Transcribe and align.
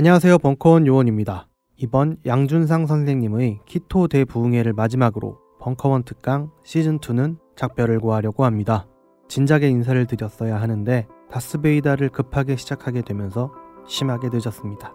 안녕하세요. 0.00 0.38
벙커원 0.38 0.86
요원입니다. 0.86 1.46
이번 1.76 2.16
양준상 2.24 2.86
선생님의 2.86 3.60
키토 3.66 4.08
대부흥회를 4.08 4.72
마지막으로 4.72 5.36
벙커원 5.60 6.04
특강 6.04 6.50
시즌2는 6.64 7.36
작별을 7.54 8.00
고하려고 8.00 8.46
합니다. 8.46 8.86
진작에 9.28 9.68
인사를 9.68 10.06
드렸어야 10.06 10.58
하는데 10.58 11.06
다스베이다를 11.30 12.08
급하게 12.08 12.56
시작하게 12.56 13.02
되면서 13.02 13.52
심하게 13.86 14.30
늦었습니다. 14.32 14.94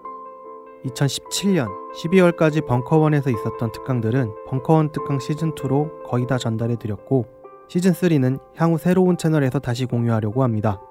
2017년 0.85 1.69
12월까지 2.01 2.65
벙커원에서 2.65 3.29
있었던 3.29 3.73
특강들은 3.73 4.27
벙커원 4.47 4.91
특강 4.91 5.19
시즌2로 5.19 6.01
거의 6.01 6.25
다 6.25 6.39
전달해 6.39 6.77
드렸고 6.77 7.27
시즌3는 7.67 8.39
향후 8.55 8.79
새로운 8.79 9.17
채널에서 9.17 9.59
다시 9.59 9.85
공유하려고 9.85 10.41
합니다. 10.41 10.81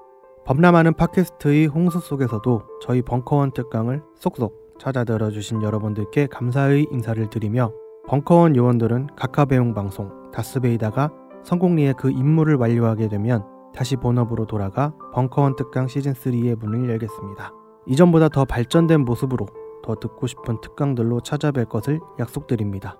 범람하는 0.47 0.93
팟캐스트의 0.95 1.69
홍수 1.69 2.01
속에서도 2.01 2.63
저희 2.83 3.01
벙커원 3.01 3.53
특강을 3.53 4.03
쏙쏙 4.17 4.77
찾아 4.79 5.03
들어주신 5.03 5.63
여러분들께 5.63 6.27
감사의 6.27 6.89
인사를 6.91 7.31
드리며 7.31 7.73
벙커원 8.09 8.55
요원들은 8.55 9.09
각하배용 9.17 9.73
방송 9.73 10.31
다스베이다가 10.33 11.11
성공리의 11.45 11.95
그 11.97 12.11
임무를 12.11 12.57
완료하게 12.57 13.09
되면 13.09 13.43
다시 13.75 13.97
본업으로 13.97 14.45
돌아가 14.45 14.93
벙커원 15.15 15.57
특강 15.57 15.87
시즌3의 15.87 16.59
문을 16.59 16.91
열겠습니다. 16.91 17.53
이전보다 17.87 18.29
더 18.29 18.45
발전된 18.45 19.01
모습으로 19.01 19.47
더 19.83 19.95
듣고 19.95 20.27
싶은 20.27 20.61
특강들로 20.61 21.21
찾아뵐 21.21 21.71
것을 21.71 22.01
약속드립니다. 22.19 22.99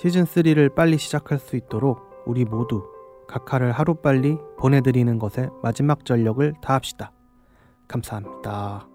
시즌3를 0.00 0.74
빨리 0.74 0.98
시작할 0.98 1.38
수 1.38 1.56
있도록 1.56 2.00
우리 2.26 2.44
모두 2.44 2.84
각하를 3.28 3.72
하루빨리 3.72 4.38
보내드리는 4.58 5.18
것에 5.18 5.48
마지막 5.62 6.04
전력을 6.04 6.54
다합시다. 6.62 7.12
감사합니다. 7.88 8.88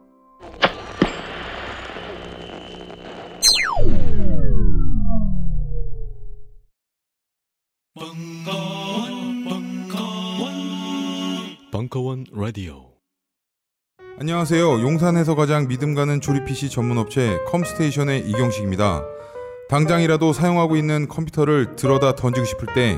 벙커원, 7.96 9.44
벙커원, 9.46 10.52
벙커원 11.72 12.26
라디오. 12.32 12.90
안녕하세요. 14.20 14.82
용산에서 14.82 15.36
가장 15.36 15.68
믿음 15.68 15.96
가는 15.96 16.20
조립 16.20 16.46
PC 16.46 16.70
전문 16.70 16.98
업체 16.98 17.38
컴스테이션의 17.48 18.30
이경식입니다. 18.30 19.04
당장이라도 19.70 20.34
사용하고 20.34 20.76
있는 20.76 21.08
컴퓨터를 21.08 21.76
들어다 21.76 22.16
던지고 22.16 22.46
싶을 22.46 22.74
때 22.74 22.98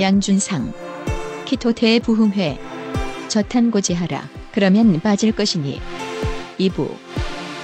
양준상. 0.00 0.72
키토 1.44 1.72
대부흥회. 1.72 2.58
저탄고지하라. 3.28 4.22
그러면 4.52 5.00
빠질 5.00 5.30
것이니. 5.30 5.80
2부. 6.58 6.88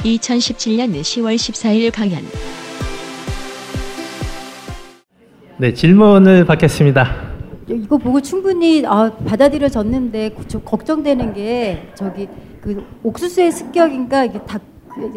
2017년 0.04 1.00
10월 1.00 1.34
14일 1.34 1.92
강연. 1.92 2.22
네, 5.58 5.74
질문을 5.74 6.46
받겠습니다. 6.46 7.30
이거 7.68 7.98
보고 7.98 8.20
충분히 8.20 8.84
아, 8.86 9.12
받아들여졌는데 9.12 10.36
좀 10.48 10.62
걱정되는 10.64 11.34
게 11.34 11.88
저기 11.94 12.28
그 12.60 12.84
옥수수의 13.02 13.52
습격인가? 13.52 14.24
이게 14.24 14.38
다 14.40 14.58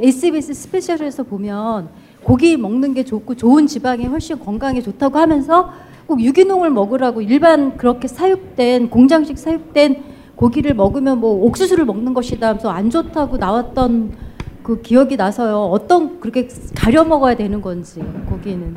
SBS 0.01 0.53
스페셜에서 0.53 1.23
보면 1.23 1.89
고기 2.23 2.57
먹는 2.57 2.93
게 2.93 3.03
좋고 3.03 3.35
좋은 3.35 3.67
지방이 3.67 4.05
훨씬 4.05 4.39
건강에 4.39 4.81
좋다고 4.81 5.17
하면서 5.17 5.73
꼭 6.05 6.21
유기농을 6.21 6.69
먹으라고 6.69 7.21
일반 7.21 7.77
그렇게 7.77 8.07
사육된 8.07 8.89
공장식 8.89 9.37
사육된 9.37 10.03
고기를 10.35 10.73
먹으면 10.73 11.19
뭐 11.19 11.45
옥수수를 11.45 11.85
먹는 11.85 12.13
것이다 12.13 12.49
하면서 12.49 12.69
안 12.69 12.89
좋다고 12.89 13.37
나왔던 13.37 14.11
그 14.63 14.81
기억이 14.81 15.15
나서요. 15.17 15.57
어떤 15.65 16.19
그렇게 16.19 16.47
가려 16.75 17.03
먹어야 17.03 17.35
되는 17.35 17.61
건지 17.61 18.01
거기는. 18.29 18.73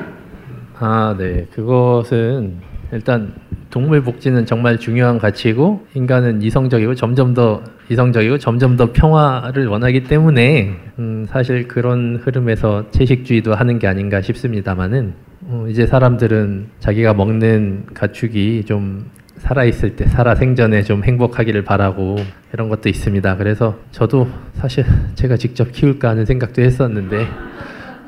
아, 0.78 1.14
네. 1.16 1.46
그것은 1.52 2.58
일단 2.92 3.34
동물 3.76 4.00
복지는 4.00 4.46
정말 4.46 4.78
중요한 4.78 5.18
가치고 5.18 5.86
인간은 5.92 6.40
이성적이고 6.40 6.94
점점 6.94 7.34
더 7.34 7.62
이성적이고 7.90 8.38
점점 8.38 8.74
더 8.78 8.90
평화를 8.90 9.66
원하기 9.66 10.04
때문에 10.04 10.74
음, 10.98 11.26
사실 11.28 11.68
그런 11.68 12.16
흐름에서 12.16 12.90
채식주의도 12.90 13.54
하는 13.54 13.78
게 13.78 13.86
아닌가 13.86 14.22
싶습니다만은 14.22 15.12
어, 15.42 15.66
이제 15.68 15.86
사람들은 15.86 16.68
자기가 16.80 17.12
먹는 17.12 17.88
가축이 17.92 18.64
좀 18.64 19.10
살아있을 19.36 19.94
때 19.96 20.06
살아 20.06 20.34
생전에 20.34 20.82
좀 20.82 21.04
행복하기를 21.04 21.62
바라고 21.64 22.16
이런 22.54 22.70
것도 22.70 22.88
있습니다. 22.88 23.36
그래서 23.36 23.76
저도 23.90 24.26
사실 24.54 24.86
제가 25.16 25.36
직접 25.36 25.70
키울까 25.70 26.08
하는 26.08 26.24
생각도 26.24 26.62
했었는데 26.62 27.26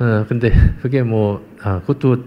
어, 0.00 0.24
근데 0.30 0.50
그게 0.80 1.02
뭐 1.02 1.46
아, 1.62 1.80
그것도 1.80 2.24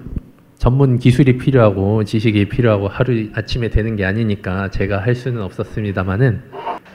전문 0.62 1.00
기술이 1.00 1.40
필요하고 1.40 2.04
지식이 2.04 2.48
필요하고 2.48 2.88
하루 2.88 3.30
아침에 3.34 3.70
되는 3.70 3.96
게 3.96 4.06
아니니까 4.06 4.70
제가 4.70 5.00
할 5.00 5.16
수는 5.16 5.42
없었습니다만은 5.42 6.40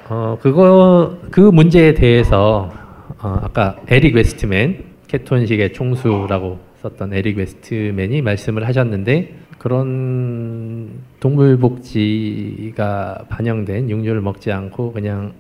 어 0.09 0.39
그거 0.41 1.19
그 1.33 1.41
문제에 1.41 1.93
대해서 1.93 2.73
어 3.21 3.41
아까 3.43 3.75
에릭 3.89 4.15
웨스트맨 4.15 4.85
케톤식의 5.09 5.73
총수라고 5.73 6.61
썼던 6.81 7.13
에릭 7.13 7.39
웨스트맨이 7.39 8.23
말씀을 8.23 8.69
하셨는데 8.69 9.35
그런 9.59 10.89
동물 11.19 11.57
복지가 11.57 13.25
반영된 13.29 13.91
육류를 13.91 14.21
먹지 14.21 14.53
않고 14.53 14.93
그냥 14.93 15.33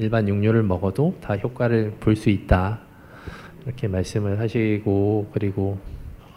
일반 0.00 0.26
육류를 0.26 0.64
먹어도 0.64 1.14
다 1.20 1.36
효과를 1.36 1.92
볼 2.00 2.16
수 2.16 2.28
있다. 2.28 2.80
이렇게 3.64 3.86
말씀을 3.86 4.40
하시고 4.40 5.28
그리고 5.32 5.78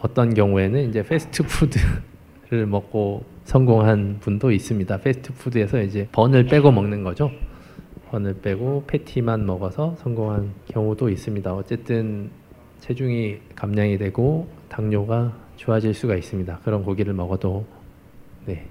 어떤 0.02 0.34
경우에는 0.34 0.88
이제 0.88 1.02
패스트푸드를 1.02 2.66
먹고 2.66 3.22
성공한 3.44 4.18
분도 4.20 4.50
있습니다. 4.50 4.98
패스트푸드에서 4.98 5.80
이제 5.82 6.08
번을 6.12 6.46
빼고 6.46 6.72
먹는 6.72 7.04
거죠. 7.04 7.30
번을 8.10 8.40
빼고 8.40 8.84
패티만 8.88 9.46
먹어서 9.46 9.94
성공한 9.98 10.50
경우도 10.66 11.08
있습니다. 11.08 11.54
어쨌든 11.54 12.30
체중이 12.80 13.38
감량이 13.54 13.96
되고 13.96 14.48
당뇨가 14.68 15.32
좋아질 15.56 15.94
수가 15.94 16.16
있습니다. 16.16 16.58
그런 16.64 16.84
고기를 16.84 17.14
먹어도 17.14 17.64
네. 18.46 18.66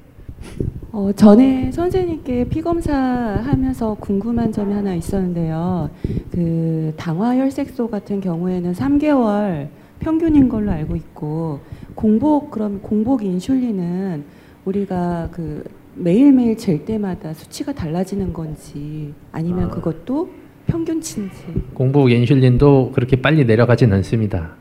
어, 0.92 1.12
전에 1.14 1.72
선생님께 1.72 2.50
피 2.50 2.62
검사하면서 2.62 3.96
궁금한 4.02 4.52
점이 4.52 4.74
하나 4.74 4.94
있었는데요. 4.94 5.90
그 6.32 6.94
당화 6.98 7.38
혈색소 7.38 7.90
같은 7.90 8.20
경우에는 8.20 8.74
3개월 8.74 9.70
평균인 10.02 10.50
걸로 10.50 10.72
알고 10.72 10.96
있고 10.96 11.60
공복 11.96 12.52
그럼 12.52 12.82
공복 12.82 13.24
인슐린은 13.24 14.24
우리가 14.66 15.30
그 15.32 15.64
매일매일 15.96 16.58
잴 16.58 16.86
때마다 16.86 17.34
수치가 17.34 17.72
달라지는 17.74 18.34
건지 18.34 19.14
아니면 19.32 19.66
아. 19.66 19.70
그것도 19.70 20.30
평균치인지 20.68 21.44
공복 21.74 22.12
인슐린도 22.12 22.92
그렇게 22.94 23.22
빨리 23.22 23.46
내려가진 23.46 23.92
않습니다. 23.94 24.52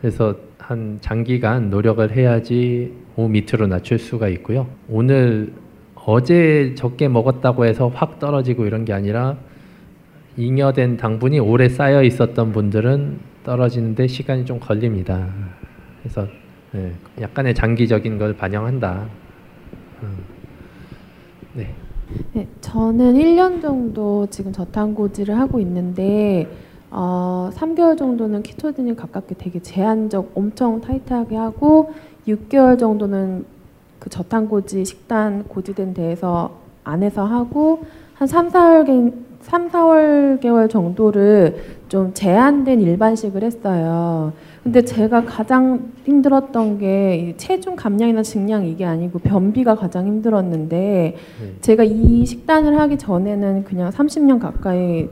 그래서 0.00 0.34
한 0.58 0.98
장기간 1.00 1.70
노력을 1.70 2.14
해야지 2.14 2.92
5 3.16 3.28
밑으로 3.28 3.66
낮출 3.66 3.98
수가 3.98 4.28
있고요. 4.28 4.66
오늘 4.88 5.52
어제 5.94 6.74
적게 6.76 7.08
먹었다고 7.08 7.66
해서 7.66 7.88
확 7.88 8.18
떨어지고 8.18 8.66
이런 8.66 8.84
게 8.84 8.92
아니라 8.92 9.36
잉여된 10.36 10.96
당분이 10.96 11.40
오래 11.40 11.68
쌓여 11.68 12.02
있었던 12.02 12.52
분들은 12.52 13.18
떨어지는데 13.44 14.06
시간이 14.06 14.44
좀 14.44 14.60
걸립니다. 14.60 15.28
그래서 16.00 16.26
네, 16.72 16.92
약간의 17.20 17.54
장기적인 17.54 18.18
걸 18.18 18.34
반영한다. 18.34 19.06
음. 20.02 20.18
네. 21.54 21.74
네, 22.32 22.48
저는 22.60 23.14
1년 23.14 23.60
정도 23.60 24.26
지금 24.30 24.52
저탄고지를 24.52 25.38
하고 25.38 25.60
있는데 25.60 26.48
어, 26.90 27.50
3개월 27.54 27.96
정도는 27.96 28.42
키토제닉 28.42 28.96
가깝게 28.96 29.34
되게 29.36 29.60
제한적 29.60 30.32
엄청 30.34 30.80
타이트하게 30.80 31.36
하고 31.36 31.92
6개월 32.26 32.78
정도는 32.78 33.44
그 33.98 34.10
저탄고지 34.10 34.84
식단 34.84 35.44
고지된 35.44 35.94
데에서 35.94 36.58
안에서 36.84 37.24
하고 37.24 37.84
한 38.14 38.28
3, 38.28 38.48
4월 38.48 38.86
3, 39.42 39.70
4월 39.70 40.40
개월 40.40 40.68
정도를 40.68 41.56
좀 41.88 42.14
제한된 42.14 42.80
일반식을 42.80 43.42
했어요. 43.42 44.32
근데 44.62 44.82
제가 44.82 45.24
가장 45.24 45.92
힘들었던 46.04 46.78
게 46.78 47.34
체중 47.36 47.74
감량이나 47.74 48.22
증량 48.22 48.64
이게 48.64 48.84
아니고 48.84 49.18
변비가 49.18 49.74
가장 49.74 50.06
힘들었는데 50.06 51.16
제가 51.60 51.82
이 51.82 52.24
식단을 52.24 52.78
하기 52.78 52.96
전에는 52.96 53.64
그냥 53.64 53.90
30년 53.90 54.38
가까이 54.38 55.08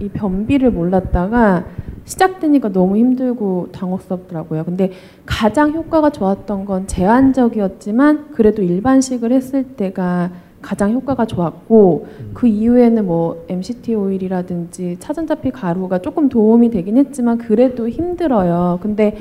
이 0.00 0.08
변비를 0.08 0.70
몰랐다가 0.70 1.64
시작되니까 2.04 2.70
너무 2.70 2.96
힘들고 2.96 3.68
당혹스럽더라고요. 3.72 4.64
근데 4.64 4.92
가장 5.26 5.72
효과가 5.72 6.10
좋았던 6.10 6.64
건 6.64 6.86
제한적이었지만 6.86 8.30
그래도 8.32 8.62
일반식을 8.62 9.32
했을 9.32 9.64
때가 9.64 10.30
가장 10.62 10.92
효과가 10.92 11.26
좋았고 11.26 12.06
그 12.32 12.46
이후에는 12.46 13.04
뭐 13.04 13.44
MCT 13.48 13.94
오일이라든지 13.94 14.96
차전자피 15.00 15.50
가루가 15.50 15.98
조금 15.98 16.28
도움이 16.28 16.70
되긴 16.70 16.96
했지만 16.96 17.38
그래도 17.38 17.88
힘들어요. 17.88 18.78
근데 18.80 19.16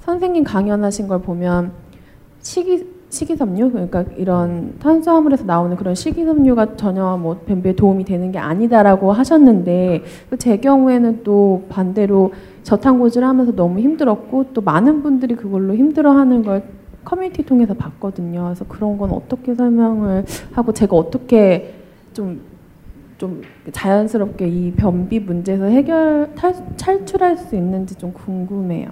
선생님 0.00 0.44
강연하신 0.44 1.08
걸 1.08 1.20
보면 1.20 1.72
식이 2.40 2.96
식이섬유 3.08 3.70
그러니까 3.70 4.04
이런 4.16 4.74
탄수화물에서 4.80 5.44
나오는 5.44 5.76
그런 5.76 5.94
식이섬유가 5.94 6.76
전혀 6.76 7.16
뭐 7.16 7.40
변비에 7.46 7.74
도움이 7.74 8.04
되는 8.04 8.32
게 8.32 8.38
아니다라고 8.38 9.12
하셨는데 9.12 10.02
제 10.38 10.56
경우에는 10.56 11.20
또 11.22 11.64
반대로 11.68 12.32
저탄고지를 12.64 13.26
하면서 13.26 13.54
너무 13.54 13.78
힘들었고 13.78 14.46
또 14.52 14.60
많은 14.60 15.02
분들이 15.02 15.36
그걸로 15.36 15.74
힘들어하는 15.74 16.42
걸 16.42 16.62
커뮤니티 17.06 17.44
통해서 17.44 17.72
봤거든요. 17.72 18.42
그래서 18.44 18.66
그런 18.66 18.98
건 18.98 19.12
어떻게 19.12 19.54
설명을 19.54 20.24
하고 20.52 20.72
제가 20.72 20.96
어떻게 20.96 21.72
좀, 22.12 22.40
좀 23.16 23.42
자연스럽게 23.70 24.48
이 24.48 24.72
변비 24.72 25.20
문제에서 25.20 25.66
해결, 25.66 26.32
탈, 26.34 26.52
탈출할 26.76 27.38
수 27.38 27.54
있는지 27.54 27.94
좀 27.94 28.12
궁금해요. 28.12 28.88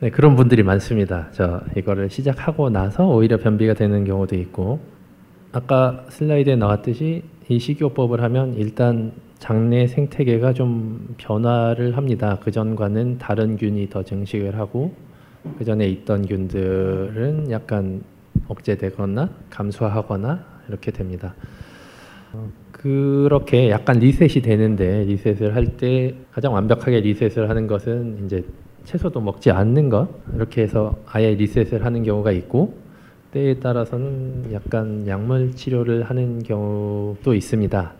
네, 0.00 0.10
그런 0.10 0.36
분들이 0.36 0.62
많습니다. 0.62 1.28
저 1.32 1.60
이거를 1.76 2.08
시작하고 2.08 2.70
나서 2.70 3.06
오히려 3.06 3.36
변비가 3.36 3.74
되는 3.74 4.04
경우도 4.04 4.34
있고 4.36 4.80
아까 5.52 6.06
슬라이드에 6.08 6.56
나왔듯이 6.56 7.22
이 7.48 7.58
식이요법을 7.58 8.22
하면 8.22 8.54
일단 8.54 9.12
장내 9.38 9.86
생태계가 9.86 10.54
좀 10.54 11.14
변화를 11.18 11.98
합니다. 11.98 12.38
그 12.42 12.50
전과는 12.50 13.18
다른 13.18 13.58
균이 13.58 13.90
더 13.90 14.02
증식을 14.02 14.58
하고 14.58 14.92
그 15.58 15.64
전에 15.64 15.86
있던 15.88 16.26
균들은 16.26 17.50
약간 17.50 18.02
억제되거나 18.48 19.30
감소하거나 19.50 20.44
이렇게 20.68 20.90
됩니다. 20.90 21.34
어, 22.32 22.50
그렇게 22.72 23.70
약간 23.70 23.98
리셋이 23.98 24.42
되는데 24.42 25.04
리셋을 25.04 25.54
할 25.54 25.76
때 25.76 26.14
가장 26.32 26.52
완벽하게 26.52 27.00
리셋을 27.00 27.48
하는 27.48 27.66
것은 27.66 28.24
이제 28.24 28.44
채소도 28.84 29.20
먹지 29.20 29.50
않는 29.50 29.88
것 29.88 30.08
이렇게 30.34 30.62
해서 30.62 30.96
아예 31.06 31.34
리셋을 31.34 31.84
하는 31.84 32.02
경우가 32.02 32.32
있고 32.32 32.74
때에 33.30 33.54
따라서는 33.54 34.52
약간 34.52 35.06
약물 35.06 35.52
치료를 35.52 36.04
하는 36.04 36.42
경우도 36.42 37.34
있습니다. 37.34 37.92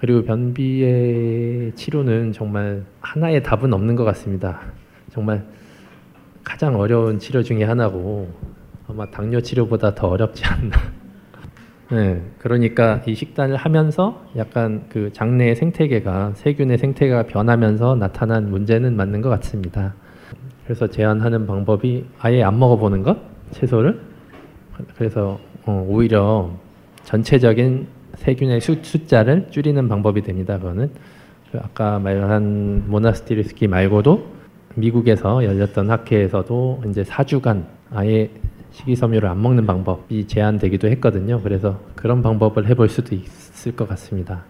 그리고 0.00 0.22
변비의 0.22 1.72
치료는 1.76 2.32
정말 2.32 2.82
하나의 3.00 3.42
답은 3.42 3.72
없는 3.72 3.94
것 3.94 4.04
같습니다. 4.04 4.60
정말 5.10 5.44
가장 6.44 6.78
어려운 6.78 7.18
치료 7.18 7.42
중에 7.42 7.64
하나고 7.64 8.30
아마 8.88 9.06
당뇨 9.06 9.40
치료보다 9.40 9.94
더 9.94 10.08
어렵지 10.08 10.44
않나. 10.44 10.76
네, 11.90 12.22
그러니까 12.38 13.02
이 13.06 13.14
식단을 13.14 13.56
하면서 13.56 14.24
약간 14.36 14.86
그 14.88 15.12
장내의 15.12 15.56
생태계가 15.56 16.32
세균의 16.34 16.78
생태계가 16.78 17.24
변하면서 17.24 17.96
나타난 17.96 18.50
문제는 18.50 18.96
맞는 18.96 19.20
것 19.20 19.28
같습니다. 19.28 19.94
그래서 20.64 20.86
제한하는 20.86 21.46
방법이 21.46 22.06
아예 22.18 22.42
안 22.42 22.58
먹어보는 22.58 23.02
것 23.02 23.18
채소를 23.50 24.00
그래서 24.96 25.38
어, 25.66 25.84
오히려 25.88 26.50
전체적인 27.04 27.86
세균의 28.14 28.60
수, 28.60 28.76
숫자를 28.82 29.48
줄이는 29.50 29.88
방법이 29.88 30.22
됩니다. 30.22 30.58
그거는 30.58 30.90
그 31.50 31.58
아까 31.58 31.98
말한 31.98 32.84
모나스티르스키 32.88 33.66
말고도 33.68 34.41
미국에서 34.74 35.44
열렸던 35.44 35.90
학회에서도 35.90 36.82
이제 36.88 37.02
4주간 37.02 37.64
아예 37.90 38.30
식이섬유를 38.72 39.28
안 39.28 39.42
먹는 39.42 39.66
방법이 39.66 40.26
제한되기도 40.26 40.88
했거든요. 40.88 41.40
그래서 41.42 41.78
그런 41.94 42.22
방법을 42.22 42.66
해볼 42.68 42.88
수도 42.88 43.14
있을 43.14 43.76
것 43.76 43.88
같습니다. 43.88 44.44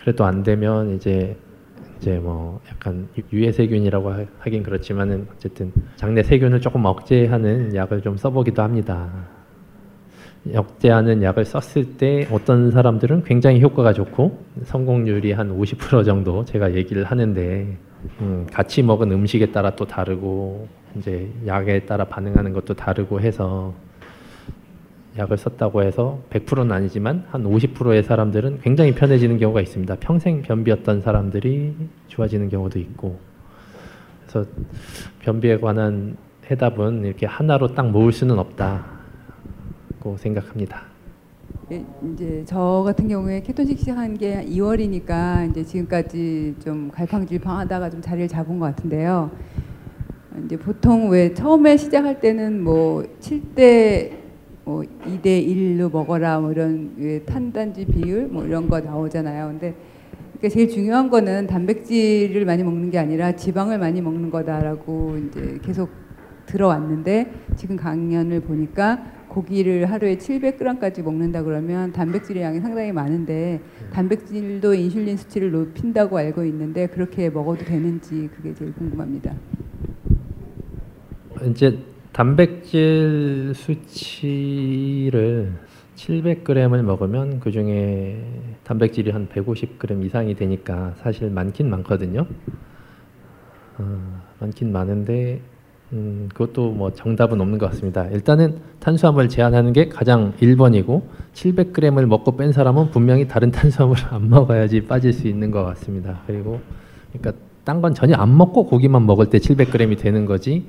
그래도 0.00 0.24
안 0.24 0.42
되면 0.42 0.94
이제 0.94 1.36
이제 2.00 2.16
뭐 2.18 2.60
약간 2.70 3.08
유해 3.32 3.50
세균이라고 3.50 4.14
하긴 4.38 4.62
그렇지만은 4.62 5.26
어쨌든 5.34 5.72
장내 5.96 6.22
세균을 6.22 6.60
조금 6.60 6.84
억제하는 6.84 7.74
약을 7.74 8.02
좀 8.02 8.16
써보기도 8.16 8.62
합니다. 8.62 9.10
억제하는 10.54 11.22
약을 11.22 11.44
썼을 11.44 11.96
때 11.96 12.28
어떤 12.30 12.70
사람들은 12.70 13.24
굉장히 13.24 13.60
효과가 13.60 13.92
좋고 13.92 14.38
성공률이 14.62 15.32
한 15.32 15.58
50% 15.58 16.04
정도 16.04 16.44
제가 16.44 16.74
얘기를 16.74 17.04
하는데 17.04 17.76
음, 18.20 18.46
같이 18.52 18.82
먹은 18.82 19.10
음식에 19.10 19.50
따라 19.52 19.74
또 19.74 19.86
다르고 19.86 20.68
이제 20.96 21.30
약에 21.46 21.84
따라 21.86 22.04
반응하는 22.04 22.52
것도 22.52 22.74
다르고 22.74 23.20
해서 23.20 23.74
약을 25.16 25.36
썼다고 25.36 25.82
해서 25.82 26.20
100%는 26.30 26.70
아니지만 26.70 27.26
한 27.30 27.42
50%의 27.42 28.04
사람들은 28.04 28.60
굉장히 28.62 28.94
편해지는 28.94 29.38
경우가 29.38 29.60
있습니다. 29.60 29.96
평생 29.96 30.42
변비였던 30.42 31.00
사람들이 31.02 31.74
좋아지는 32.06 32.48
경우도 32.48 32.78
있고 32.78 33.18
그래서 34.26 34.48
변비에 35.20 35.58
관한 35.58 36.16
해답은 36.50 37.04
이렇게 37.04 37.26
하나로 37.26 37.74
딱 37.74 37.90
모을 37.90 38.12
수는 38.12 38.38
없다고 38.38 40.16
생각합니다. 40.18 40.84
예, 41.70 41.84
이제 42.14 42.42
저 42.46 42.82
같은 42.84 43.08
경우에 43.08 43.42
케톤식 43.42 43.78
시작한 43.78 44.16
게 44.16 44.44
2월이니까 44.48 45.50
이제 45.50 45.62
지금까지 45.62 46.54
좀 46.64 46.90
갈팡질팡하다가 46.90 47.90
좀 47.90 48.00
자리를 48.00 48.26
잡은 48.28 48.58
것 48.58 48.66
같은데요. 48.66 49.30
이제 50.44 50.56
보통 50.56 51.10
왜 51.10 51.34
처음에 51.34 51.76
시작할 51.76 52.20
때는 52.20 52.62
뭐 52.62 53.02
7대 53.20 54.12
뭐 54.64 54.82
2대 54.82 55.46
1로 55.46 55.92
먹어라 55.92 56.40
뭐 56.40 56.52
이런 56.52 57.22
탄단지 57.26 57.84
비율 57.84 58.28
뭐 58.28 58.44
이런 58.44 58.68
거 58.68 58.80
나오잖아요. 58.80 59.48
근데 59.48 59.74
그러니까 60.38 60.48
제일 60.54 60.68
중요한 60.68 61.10
거는 61.10 61.48
단백질을 61.48 62.44
많이 62.44 62.62
먹는 62.62 62.90
게 62.90 62.98
아니라 62.98 63.32
지방을 63.32 63.78
많이 63.78 64.00
먹는 64.00 64.30
거다라고 64.30 65.18
이제 65.18 65.58
계속 65.62 65.90
들어왔는데 66.46 67.30
지금 67.56 67.76
강연을 67.76 68.40
보니까 68.40 69.17
고기를 69.28 69.90
하루에 69.90 70.16
700g까지 70.16 71.02
먹는다 71.02 71.42
그러면 71.42 71.92
단백질의 71.92 72.42
양이 72.42 72.60
상당히 72.60 72.92
많은데 72.92 73.60
단백질도 73.92 74.74
인슐린 74.74 75.16
수치를 75.16 75.50
높인다고 75.50 76.18
알고 76.18 76.44
있는데 76.44 76.86
그렇게 76.86 77.30
먹어도 77.30 77.64
되는지 77.64 78.28
그게 78.34 78.54
제일 78.54 78.72
궁금합니다. 78.74 79.34
이제 81.46 81.78
단백질 82.12 83.52
수치를 83.54 85.52
700g을 85.94 86.82
먹으면 86.82 87.40
그 87.40 87.50
중에 87.50 88.24
단백질이 88.64 89.10
한 89.10 89.28
150g 89.28 90.04
이상이 90.04 90.34
되니까 90.34 90.94
사실 90.96 91.30
많긴 91.30 91.70
많거든요. 91.70 92.26
어, 93.78 94.22
많긴 94.40 94.72
많은데 94.72 95.40
음, 95.92 96.28
그것도 96.32 96.72
뭐 96.72 96.92
정답은 96.92 97.40
없는 97.40 97.58
것 97.58 97.70
같습니다. 97.70 98.06
일단은 98.06 98.58
탄수화물 98.80 99.28
제한하는 99.28 99.72
게 99.72 99.88
가장 99.88 100.32
1번이고 100.40 101.02
700g을 101.34 102.06
먹고 102.06 102.36
뺀 102.36 102.52
사람은 102.52 102.90
분명히 102.90 103.26
다른 103.26 103.50
탄수화물을 103.52 104.02
안 104.10 104.28
먹어야지 104.28 104.84
빠질 104.84 105.12
수 105.12 105.28
있는 105.28 105.50
것 105.50 105.64
같습니다. 105.64 106.20
그리고 106.26 106.60
그러니까 107.12 107.42
딴 107.64 107.80
건 107.80 107.94
전혀 107.94 108.14
안 108.16 108.36
먹고 108.36 108.66
고기만 108.66 109.06
먹을 109.06 109.26
때 109.26 109.38
700g이 109.38 109.98
되는 109.98 110.24
거지 110.24 110.66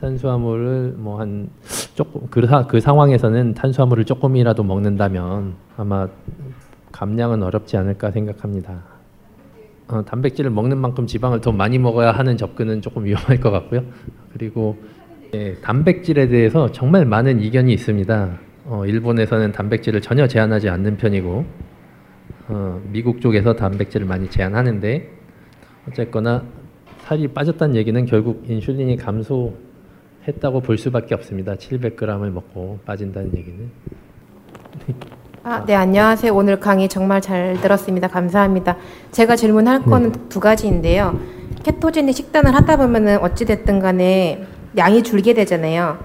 탄수화물을 0.00 0.94
뭐 0.98 1.20
한 1.20 1.48
조금 1.94 2.26
그, 2.30 2.46
그 2.68 2.80
상황에서는 2.80 3.54
탄수화물을 3.54 4.04
조금이라도 4.04 4.62
먹는다면 4.62 5.54
아마 5.76 6.08
감량은 6.92 7.42
어렵지 7.42 7.76
않을까 7.76 8.10
생각합니다. 8.10 8.97
어, 9.88 10.04
단백질을 10.04 10.50
먹는 10.50 10.78
만큼 10.78 11.06
지방을 11.06 11.40
더 11.40 11.50
많이 11.50 11.78
먹어야 11.78 12.12
하는 12.12 12.36
접근은 12.36 12.82
조금 12.82 13.04
위험할 13.04 13.40
것 13.40 13.50
같고요. 13.50 13.82
그리고 14.32 14.76
예, 15.34 15.54
단백질에 15.56 16.28
대해서 16.28 16.70
정말 16.72 17.04
많은 17.04 17.40
이견이 17.40 17.72
있습니다. 17.72 18.38
어, 18.66 18.86
일본에서는 18.86 19.52
단백질을 19.52 20.00
전혀 20.02 20.26
제한하지 20.26 20.68
않는 20.68 20.98
편이고 20.98 21.44
어, 22.48 22.82
미국 22.90 23.20
쪽에서 23.20 23.54
단백질을 23.54 24.06
많이 24.06 24.28
제한하는데 24.28 25.10
어쨌거나 25.88 26.44
살이 26.98 27.28
빠졌다는 27.28 27.76
얘기는 27.76 28.04
결국 28.04 28.44
인슐린이 28.46 28.96
감소했다고 28.96 30.60
볼 30.60 30.76
수밖에 30.76 31.14
없습니다. 31.14 31.54
700g을 31.54 32.30
먹고 32.30 32.78
빠진다는 32.84 33.34
얘기는. 33.36 33.70
아, 35.50 35.64
네, 35.64 35.74
안녕하세요. 35.74 36.34
오늘 36.34 36.60
강의 36.60 36.90
정말 36.90 37.22
잘 37.22 37.56
들었습니다. 37.62 38.06
감사합니다. 38.06 38.76
제가 39.12 39.34
질문할 39.34 39.82
거는 39.84 40.12
두 40.28 40.40
가지인데요. 40.40 41.18
케토제닉 41.62 42.14
식단을 42.14 42.54
하다 42.54 42.76
보면은 42.76 43.16
어찌됐든 43.22 43.78
간에 43.78 44.44
양이 44.76 45.02
줄게 45.02 45.32
되잖아요. 45.32 45.96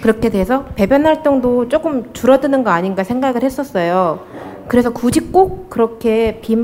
그렇게 0.00 0.28
돼서 0.28 0.66
배변 0.76 1.04
활동도 1.06 1.68
조금 1.68 2.12
줄어드는 2.12 2.62
거 2.62 2.70
아닌가 2.70 3.02
생각을 3.02 3.42
했었어요. 3.42 4.20
그래서 4.68 4.92
굳이 4.92 5.32
꼭 5.32 5.70
그렇게 5.70 6.38
비, 6.40 6.56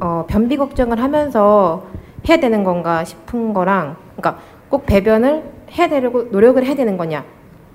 어, 0.00 0.24
변비 0.28 0.56
걱정을 0.56 1.00
하면서 1.00 1.86
해야 2.28 2.38
되는 2.38 2.64
건가 2.64 3.04
싶은 3.04 3.54
거랑, 3.54 3.94
그러니까 4.16 4.42
꼭 4.68 4.86
배변을 4.86 5.44
해야 5.78 5.88
되려고 5.88 6.24
노력을 6.32 6.60
해야 6.64 6.74
되는 6.74 6.96
거냐. 6.96 7.24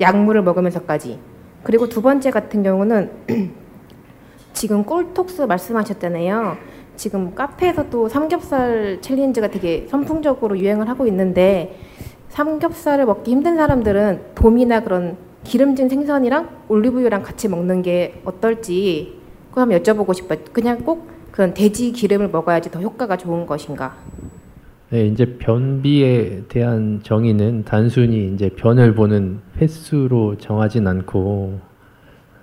약물을 0.01 0.43
먹으면서까지. 0.43 1.17
그리고 1.63 1.87
두 1.87 2.01
번째 2.01 2.29
같은 2.29 2.61
경우는 2.61 3.11
지금 4.53 4.83
꿀톡스 4.83 5.43
말씀하셨잖아요. 5.43 6.57
지금 6.95 7.33
카페에서도 7.33 8.09
삼겹살 8.09 8.99
챌린지가 9.01 9.49
되게 9.49 9.87
선풍적으로 9.89 10.57
유행을 10.57 10.87
하고 10.87 11.07
있는데 11.07 11.79
삼겹살을 12.29 13.05
먹기 13.05 13.31
힘든 13.31 13.55
사람들은 13.55 14.21
돔이나 14.35 14.81
그런 14.81 15.17
기름진 15.43 15.89
생선이랑 15.89 16.49
올리브유랑 16.67 17.23
같이 17.23 17.47
먹는 17.47 17.81
게 17.81 18.21
어떨지 18.23 19.19
그거 19.49 19.61
한번 19.61 19.81
여쭤보고 19.81 20.13
싶어요. 20.13 20.39
그냥 20.53 20.79
꼭 20.79 21.09
그런 21.31 21.53
돼지 21.53 21.91
기름을 21.91 22.29
먹어야지 22.29 22.69
더 22.71 22.79
효과가 22.79 23.17
좋은 23.17 23.45
것인가? 23.45 23.95
네, 24.91 25.07
이제 25.07 25.25
변비에 25.37 26.43
대한 26.49 26.99
정의는 27.01 27.63
단순히 27.63 28.33
이제 28.33 28.49
변을 28.49 28.93
보는 28.93 29.39
횟수로 29.57 30.37
정하진 30.37 30.85
않고 30.85 31.59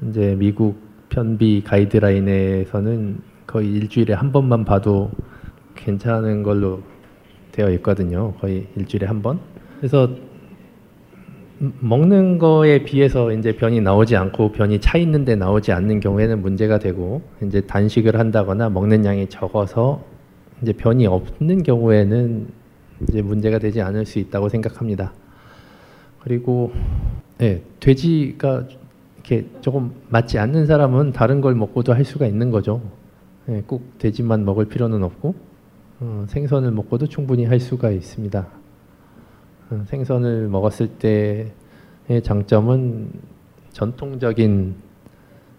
이제 0.09 0.35
미국 0.39 0.88
변비 1.09 1.63
가이드라인에서는 1.65 3.21
거의 3.47 3.73
일주일에 3.73 4.15
한 4.15 4.33
번만 4.33 4.65
봐도 4.65 5.11
괜찮은 5.75 6.43
걸로 6.43 6.83
되어 7.53 7.71
있거든요. 7.73 8.35
거의 8.35 8.67
일주일에 8.77 9.07
한 9.07 9.23
번. 9.23 9.41
그래서 9.79 10.09
먹는 11.59 12.39
거에 12.39 12.85
비해서 12.85 13.33
이제 13.33 13.57
변이 13.57 13.81
나오지 13.81 14.17
않고 14.17 14.53
변이 14.53 14.81
차 14.81 14.97
있는데 14.99 15.35
나오지 15.35 15.73
않는 15.73 16.01
경우에는 16.01 16.41
문제가 16.41 16.79
되고 16.79 17.23
이제 17.43 17.63
단식을 17.63 18.17
한다거나 18.17 18.71
먹는 18.71 19.05
양이 19.05 19.29
적어서 19.29 20.05
이제 20.63 20.73
변이 20.73 21.07
없는 21.07 21.63
경우에는 21.65 22.49
이제 23.09 23.23
문제가 23.23 23.59
되지 23.59 23.81
않을 23.81 24.07
수 24.07 24.19
있다고 24.19 24.49
생각합니다. 24.49 25.13
그리고 26.21 26.73
네, 27.39 27.63
돼지가 27.81 28.65
이렇게 29.29 29.47
조금 29.61 29.93
맞지 30.09 30.39
않는 30.39 30.67
사람은 30.67 31.13
다른 31.13 31.41
걸 31.43 31.55
먹고도 31.55 31.93
할 31.93 32.05
수가 32.05 32.27
있는 32.27 32.51
거죠. 32.51 32.81
네, 33.47 33.63
꼭 33.67 33.99
돼지만 33.99 34.45
먹을 34.45 34.65
필요는 34.65 35.03
없고 35.03 35.35
어, 36.01 36.25
생선을 36.29 36.71
먹고도 36.71 37.07
충분히 37.09 37.45
할 37.45 37.61
수가 37.61 37.91
있습니다. 37.91 38.47
어, 39.71 39.85
생선을 39.87 40.49
먹었을 40.49 40.89
때의 40.99 42.23
장점은 42.23 43.11
전통적인 43.73 44.77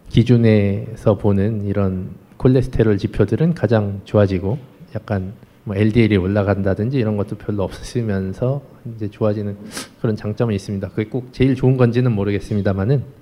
기준에서 0.10 1.18
보는 1.18 1.66
이런 1.66 2.10
콜레스테롤 2.38 2.98
지표들은 2.98 3.54
가장 3.54 4.02
좋아지고 4.06 4.58
약간 4.96 5.34
뭐 5.64 5.76
LDL이 5.76 6.18
올라간다든지 6.18 6.98
이런 6.98 7.18
것도 7.18 7.36
별로 7.38 7.64
없으면서 7.64 8.64
이제 8.96 9.10
좋아지는 9.10 9.58
그런 10.02 10.16
장점은 10.16 10.56
있습니다. 10.56 10.90
그게 10.90 11.06
꼭 11.06 11.32
제일 11.32 11.54
좋은 11.54 11.78
건지는 11.78 12.12
모르겠습니다만은 12.14 13.19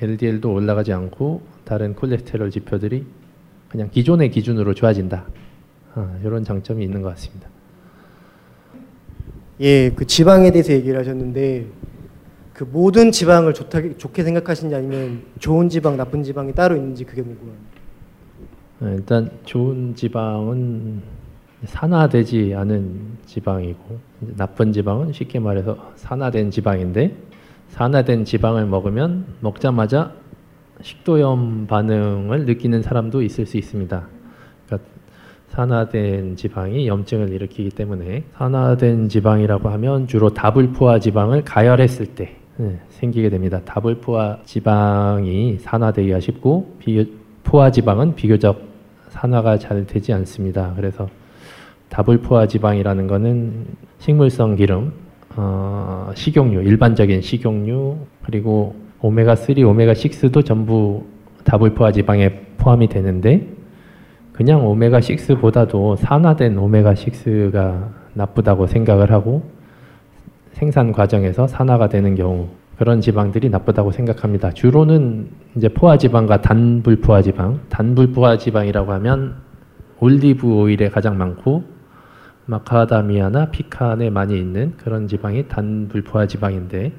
LDL도 0.00 0.52
올라가지 0.52 0.92
않고 0.92 1.42
다른 1.64 1.94
콜레스테롤 1.94 2.50
지표들이 2.50 3.06
그냥 3.68 3.90
기존의 3.90 4.30
기준으로 4.30 4.74
좋아진다. 4.74 5.26
아, 5.94 6.18
이런 6.22 6.44
장점이 6.44 6.84
있는 6.84 7.02
것 7.02 7.08
같습니다. 7.10 7.48
예, 9.60 9.90
그 9.90 10.06
지방에 10.06 10.50
대해서 10.50 10.72
얘기를 10.72 10.98
하셨는데 10.98 11.66
그 12.52 12.64
모든 12.64 13.12
지방을 13.12 13.54
좋다, 13.54 13.80
좋게 13.98 14.22
생각하시는지 14.22 14.74
아니면 14.74 15.22
좋은 15.38 15.68
지방, 15.68 15.96
나쁜 15.96 16.22
지방이 16.22 16.52
따로 16.54 16.76
있는지 16.76 17.04
그게 17.04 17.22
궁금합니다. 17.22 17.74
네, 18.80 18.94
일단 18.94 19.30
좋은 19.44 19.94
지방은 19.94 21.02
산화되지 21.64 22.54
않은 22.54 23.00
지방이고 23.26 23.98
나쁜 24.36 24.72
지방은 24.72 25.12
쉽게 25.12 25.38
말해서 25.38 25.92
산화된 25.96 26.50
지방인데 26.50 27.16
산화된 27.74 28.24
지방을 28.24 28.66
먹으면 28.66 29.26
먹자마자 29.40 30.12
식도염 30.80 31.66
반응을 31.66 32.46
느끼는 32.46 32.82
사람도 32.82 33.20
있을 33.22 33.46
수 33.46 33.56
있습니다. 33.56 34.06
그러니까 34.66 34.88
산화된 35.48 36.36
지방이 36.36 36.86
염증을 36.86 37.30
일으키기 37.30 37.70
때문에 37.70 38.22
산화된 38.36 39.08
지방이라고 39.08 39.70
하면 39.70 40.06
주로 40.06 40.30
다불포화 40.30 41.00
지방을 41.00 41.42
가열했을 41.42 42.06
때 42.06 42.36
네, 42.58 42.78
생기게 42.90 43.28
됩니다. 43.28 43.60
다불포화 43.64 44.38
지방이 44.44 45.58
산화되기가 45.58 46.20
쉽고 46.20 46.76
포화 47.42 47.72
지방은 47.72 48.14
비교적 48.14 48.62
산화가 49.08 49.58
잘 49.58 49.84
되지 49.84 50.12
않습니다. 50.12 50.74
그래서 50.76 51.08
다불포화 51.88 52.46
지방이라는 52.46 53.08
것은 53.08 53.66
식물성 53.98 54.54
기름, 54.54 54.92
어, 55.36 56.10
식용유, 56.14 56.62
일반적인 56.62 57.20
식용유 57.20 57.96
그리고 58.22 58.74
오메가 59.00 59.34
3, 59.34 59.58
오메가 59.64 59.92
6도 59.92 60.44
전부 60.44 61.04
다불포화 61.44 61.92
지방에 61.92 62.30
포함이 62.56 62.88
되는데 62.88 63.46
그냥 64.32 64.66
오메가 64.66 65.00
6보다도 65.00 65.96
산화된 65.96 66.58
오메가 66.58 66.94
6가 66.94 67.88
나쁘다고 68.14 68.66
생각을 68.66 69.12
하고 69.12 69.42
생산 70.52 70.92
과정에서 70.92 71.46
산화가 71.46 71.88
되는 71.88 72.14
경우 72.14 72.48
그런 72.78 73.00
지방들이 73.00 73.50
나쁘다고 73.50 73.92
생각합니다. 73.92 74.50
주로는 74.50 75.28
이제 75.56 75.68
포화 75.68 75.96
지방과 75.96 76.40
단불 76.40 77.00
포화 77.00 77.22
지방, 77.22 77.60
단불 77.68 78.12
포화 78.12 78.36
지방이라고 78.36 78.92
하면 78.92 79.36
올리브 80.00 80.52
오일에 80.52 80.88
가장 80.88 81.16
많고 81.16 81.73
마카다미아나 82.46 83.50
피칸에 83.50 84.10
많이 84.10 84.38
있는 84.38 84.74
그런 84.76 85.08
지방이 85.08 85.48
단불 85.48 86.02
포화 86.02 86.26
지방인데 86.26 86.92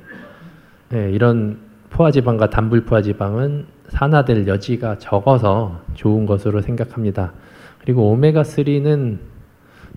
네, 0.90 1.12
이런 1.12 1.60
포화 1.90 2.12
지방과 2.12 2.50
단불 2.50 2.86
포화 2.86 3.02
지방은 3.02 3.66
산화될 3.90 4.48
여지가 4.48 4.98
적어서 4.98 5.82
좋은 5.94 6.26
것으로 6.26 6.62
생각합니다. 6.62 7.34
그리고 7.82 8.10
오메가 8.12 8.42
3는 8.42 9.20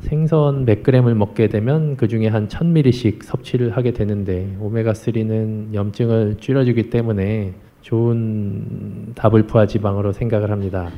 생선 0.01 0.65
100g을 0.65 1.15
먹게 1.15 1.49
되면 1.49 1.97
그 1.97 2.07
중에 2.07 2.29
한 2.29 2.47
1000ml씩 2.49 3.25
섭취를 3.25 3.77
하게 3.77 3.93
되는데 3.93 4.57
오메가 4.61 4.93
3는 4.93 5.75
염증을 5.75 6.37
줄여주기 6.39 6.91
때문에 6.91 7.55
좋은 7.81 9.13
다불포화 9.15 9.67
지방으로 9.67 10.13
생각을 10.13 10.51
합니다. 10.51 10.91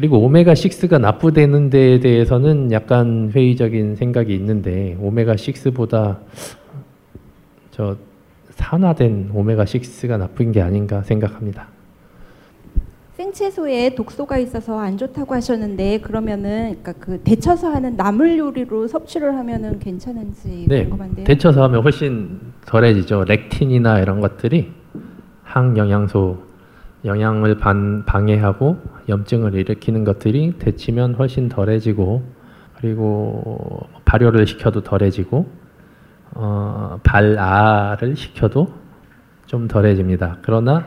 그리고 0.00 0.18
오메가 0.20 0.54
6가 0.54 0.98
납부되는 0.98 1.68
데에 1.68 2.00
대해서는 2.00 2.72
약간 2.72 3.30
회의적인 3.34 3.96
생각이 3.96 4.34
있는데 4.34 4.96
오메가 4.98 5.34
6보다 5.34 6.16
저 7.70 7.98
산화된 8.48 9.32
오메가 9.34 9.64
6가 9.64 10.16
나쁜 10.16 10.52
게 10.52 10.62
아닌가 10.62 11.02
생각합니다. 11.02 11.68
생채소에 13.12 13.94
독소가 13.94 14.38
있어서 14.38 14.78
안 14.78 14.96
좋다고 14.96 15.34
하셨는데 15.34 15.98
그러면은 16.00 16.78
그러니까 16.80 16.94
그 16.94 17.22
데쳐서 17.22 17.68
하는 17.68 17.94
나물 17.94 18.38
요리로 18.38 18.88
섭취를 18.88 19.36
하면은 19.36 19.78
괜찮은지 19.80 20.64
네, 20.66 20.84
궁금한데요. 20.84 21.26
데쳐서 21.26 21.64
하면 21.64 21.82
훨씬 21.82 22.40
덜해지죠. 22.64 23.24
렉틴이나 23.24 24.00
이런 24.00 24.22
것들이 24.22 24.72
항영양소 25.42 26.49
영양을 27.04 27.56
반, 27.56 28.04
방해하고 28.04 28.76
염증을 29.08 29.54
일으키는 29.54 30.04
것들이 30.04 30.54
데치면 30.58 31.14
훨씬 31.14 31.48
덜해지고 31.48 32.22
그리고 32.76 33.80
발효를 34.04 34.46
시켜도 34.46 34.82
덜해지고 34.82 35.46
어, 36.32 36.98
발아를 37.02 38.16
시켜도 38.16 38.68
좀 39.46 39.66
덜해집니다. 39.66 40.38
그러나 40.42 40.86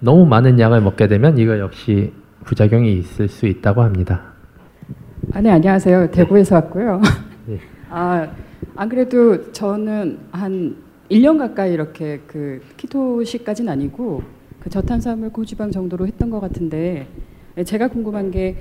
너무 0.00 0.26
많은 0.26 0.58
양을 0.58 0.80
먹게 0.80 1.08
되면 1.08 1.38
이거 1.38 1.58
역시 1.58 2.12
부작용이 2.44 2.98
있을 2.98 3.28
수 3.28 3.46
있다고 3.46 3.82
합니다. 3.82 4.34
아, 5.32 5.40
네, 5.40 5.50
안녕하세요. 5.50 6.10
대구에서 6.10 6.56
왔고요. 6.56 7.00
네. 7.46 7.58
아, 7.90 8.28
안 8.76 8.88
그래도 8.88 9.50
저는 9.52 10.18
한 10.30 10.76
1년 11.10 11.38
가까이 11.38 11.72
이렇게 11.72 12.20
그 12.26 12.60
키토식까지는 12.76 13.72
아니고 13.72 14.22
그 14.64 14.70
저탄수화물 14.70 15.30
고지방 15.30 15.70
정도로 15.70 16.06
했던 16.06 16.30
것 16.30 16.40
같은데 16.40 17.06
제가 17.66 17.88
궁금한 17.88 18.30
게 18.30 18.56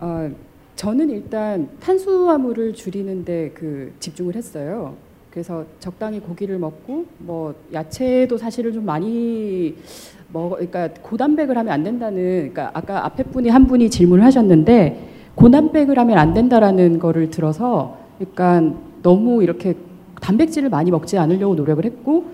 어, 0.00 0.30
저는 0.76 1.10
일단 1.10 1.68
탄수화물을 1.78 2.72
줄이는데 2.72 3.50
그 3.52 3.92
집중을 4.00 4.34
했어요. 4.34 4.94
그래서 5.30 5.66
적당히 5.78 6.20
고기를 6.20 6.58
먹고 6.58 7.04
뭐 7.18 7.54
야채도 7.70 8.38
사실은 8.38 8.72
좀 8.72 8.86
많이 8.86 9.76
뭐 10.28 10.50
그러니까 10.50 10.88
고단백을 11.02 11.58
하면 11.58 11.70
안 11.70 11.84
된다는 11.84 12.50
그러니까 12.50 12.70
아까 12.72 13.04
앞에 13.04 13.24
분이 13.24 13.50
한 13.50 13.66
분이 13.66 13.90
질문을 13.90 14.24
하셨는데 14.24 15.10
고단백을 15.34 15.98
하면 15.98 16.16
안 16.16 16.32
된다라는 16.32 16.98
거를 16.98 17.28
들어서 17.28 17.98
그러니까 18.18 18.74
너무 19.02 19.42
이렇게 19.42 19.76
단백질을 20.22 20.70
많이 20.70 20.90
먹지 20.90 21.18
않으려고 21.18 21.54
노력을 21.54 21.84
했고 21.84 22.24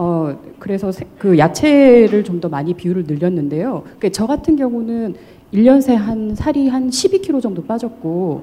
어 0.00 0.38
그래서 0.60 0.92
세- 0.92 1.06
그 1.18 1.36
야채를 1.38 2.22
좀 2.24 2.40
더 2.40 2.48
많이 2.48 2.72
비율을 2.74 3.04
늘렸는데요. 3.08 3.82
그러니까 3.84 4.10
저 4.10 4.26
같은 4.26 4.54
경우는 4.56 5.14
1년 5.52 5.80
새 5.82 5.94
한 5.96 6.34
살이 6.36 6.68
한 6.68 6.88
12kg 6.90 7.40
정도 7.42 7.64
빠졌고 7.64 8.42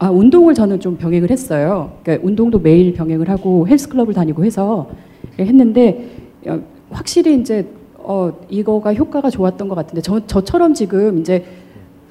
아 0.00 0.10
운동을 0.10 0.54
저는 0.54 0.80
좀 0.80 0.96
병행을 0.96 1.30
했어요. 1.30 1.92
그러니까 2.02 2.26
운동도 2.26 2.58
매일 2.58 2.92
병행을 2.94 3.28
하고 3.28 3.68
헬스클럽을 3.68 4.14
다니고 4.14 4.44
해서 4.44 4.88
했는데 5.38 6.08
어, 6.46 6.58
확실히 6.90 7.38
이제 7.38 7.66
어 7.98 8.32
이거가 8.48 8.94
효과가 8.94 9.30
좋았던 9.30 9.68
것 9.68 9.74
같은데 9.76 10.00
저 10.00 10.26
저처럼 10.26 10.74
지금 10.74 11.18
이제 11.20 11.44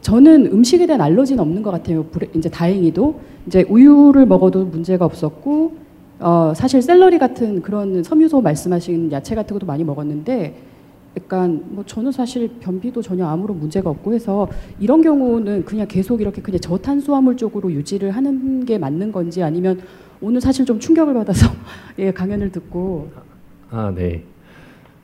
저는 0.02 0.46
음식에 0.54 0.86
대한 0.86 1.02
알러지는 1.02 1.42
없는 1.42 1.62
것 1.64 1.72
같아요. 1.72 2.06
이제 2.34 2.48
다행히도 2.50 3.16
이제 3.48 3.66
우유를 3.68 4.26
먹어도 4.28 4.64
문제가 4.66 5.04
없었고 5.04 5.74
어 6.20 6.54
사실 6.56 6.82
샐러리 6.82 7.18
같은 7.18 7.62
그런 7.62 8.04
섬유소 8.04 8.42
말씀하신 8.42 9.12
야채 9.12 9.36
같은 9.36 9.56
것도 9.56 9.66
많이 9.66 9.84
먹었는데 9.84 10.62
약간 11.18 11.64
뭐 11.70 11.84
저는 11.86 12.12
사실 12.12 12.50
변비도 12.60 13.02
전혀 13.02 13.26
아무런 13.26 13.58
문제가 13.58 13.90
없고 13.90 14.14
해서 14.14 14.48
이런 14.80 15.02
경우는 15.02 15.66
그냥 15.66 15.88
계속 15.88 16.22
이렇게 16.22 16.42
그냥 16.42 16.60
저탄수화물 16.60 17.38
쪽으로 17.38 17.72
유지를 17.72 18.12
하는 18.12 18.66
게 18.66 18.78
맞는 18.78 19.12
건지 19.12 19.42
아니면 19.42 19.82
오늘 20.22 20.42
사실 20.42 20.66
좀 20.66 20.80
충격을 20.80 21.14
받아서 21.14 21.50
예 21.98 22.12
강연을 22.12 22.52
듣고 22.52 23.10
아, 23.72 23.92
네. 23.96 24.24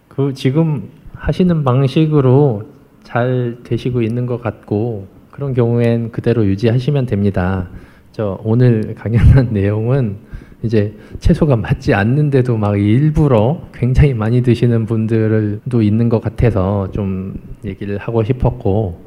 그 0.10 0.34
지금 0.34 0.90
하시는 1.14 1.64
방식으로 1.64 2.64
잘 3.04 3.58
되시고 3.64 4.02
있는 4.02 4.26
것 4.26 4.42
같고 4.42 5.08
그런 5.32 5.54
경우엔 5.54 6.12
그대로 6.12 6.46
유지하시면 6.46 7.06
됩니다. 7.06 7.70
저 8.12 8.40
오늘 8.44 8.96
강연한 8.96 9.50
내용은 9.54 10.18
이제 10.64 10.96
채소가 11.20 11.56
맞지 11.56 11.94
않는데도 11.94 12.58
막 12.58 12.80
일부러 12.80 13.62
굉장히 13.74 14.14
많이 14.14 14.42
드시는 14.42 14.86
분들도 14.86 15.82
있는 15.82 16.10
것 16.10 16.22
같아서 16.22 16.90
좀 16.92 17.36
얘기를 17.64 17.98
하고 17.98 18.24
싶었고 18.24 19.00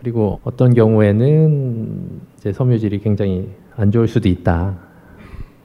그리고 0.00 0.40
어떤 0.44 0.74
경우에는 0.74 2.20
이제 2.38 2.52
섬유질이 2.52 3.00
굉장히 3.00 3.48
안 3.76 3.90
좋을 3.90 4.08
수도 4.08 4.28
있다 4.28 4.78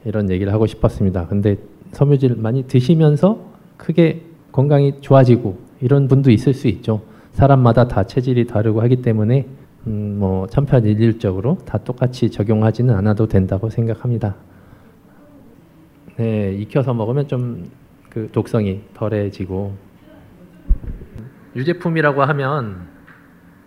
이런 0.05 0.29
얘기를 0.29 0.51
하고 0.53 0.67
싶었습니다. 0.67 1.27
근데 1.27 1.57
섬유질 1.91 2.35
많이 2.37 2.63
드시면서 2.63 3.51
크게 3.77 4.21
건강이 4.51 5.01
좋아지고 5.01 5.57
이런 5.81 6.07
분도 6.07 6.31
있을 6.31 6.53
수 6.53 6.67
있죠. 6.67 7.01
사람마다 7.33 7.87
다 7.87 8.03
체질이 8.03 8.47
다르고 8.47 8.81
하기 8.81 9.01
때문에 9.01 9.45
음, 9.87 10.17
뭐 10.19 10.47
천편일률적으로 10.47 11.57
다 11.65 11.77
똑같이 11.79 12.29
적용하지는 12.29 12.93
않아도 12.93 13.27
된다고 13.27 13.69
생각합니다. 13.69 14.35
네, 16.21 16.53
익혀서 16.53 16.93
먹으면 16.93 17.27
좀 17.27 17.81
그 18.11 18.29
독성이 18.31 18.81
덜해지고 18.93 19.73
유제품이라고 21.55 22.23
하면 22.23 22.87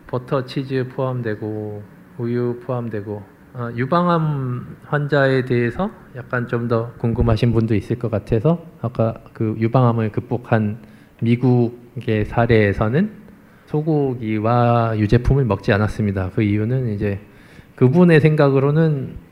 버터, 0.07 0.45
치즈 0.45 0.89
포함되고 0.89 1.83
우유 2.19 2.61
포함되고 2.65 3.23
어, 3.55 3.71
유방암 3.75 4.77
환자에 4.85 5.45
대해서 5.47 5.91
약간 6.15 6.47
좀 6.47 6.69
더 6.69 6.93
궁금하신 6.99 7.53
분도 7.53 7.75
있을 7.75 7.99
것 7.99 8.11
같아서 8.11 8.65
아까 8.83 9.15
그 9.33 9.57
유방암을 9.59 10.13
극복한 10.13 10.79
미국의 11.23 12.27
사례에서는 12.27 13.25
소고기와 13.67 14.99
유제품을 14.99 15.47
먹지 15.47 15.73
않았습니다. 15.73 16.31
그 16.35 16.43
이유는 16.43 16.89
이제 16.89 17.19
그분의 17.77 18.21
생각으로는 18.21 19.24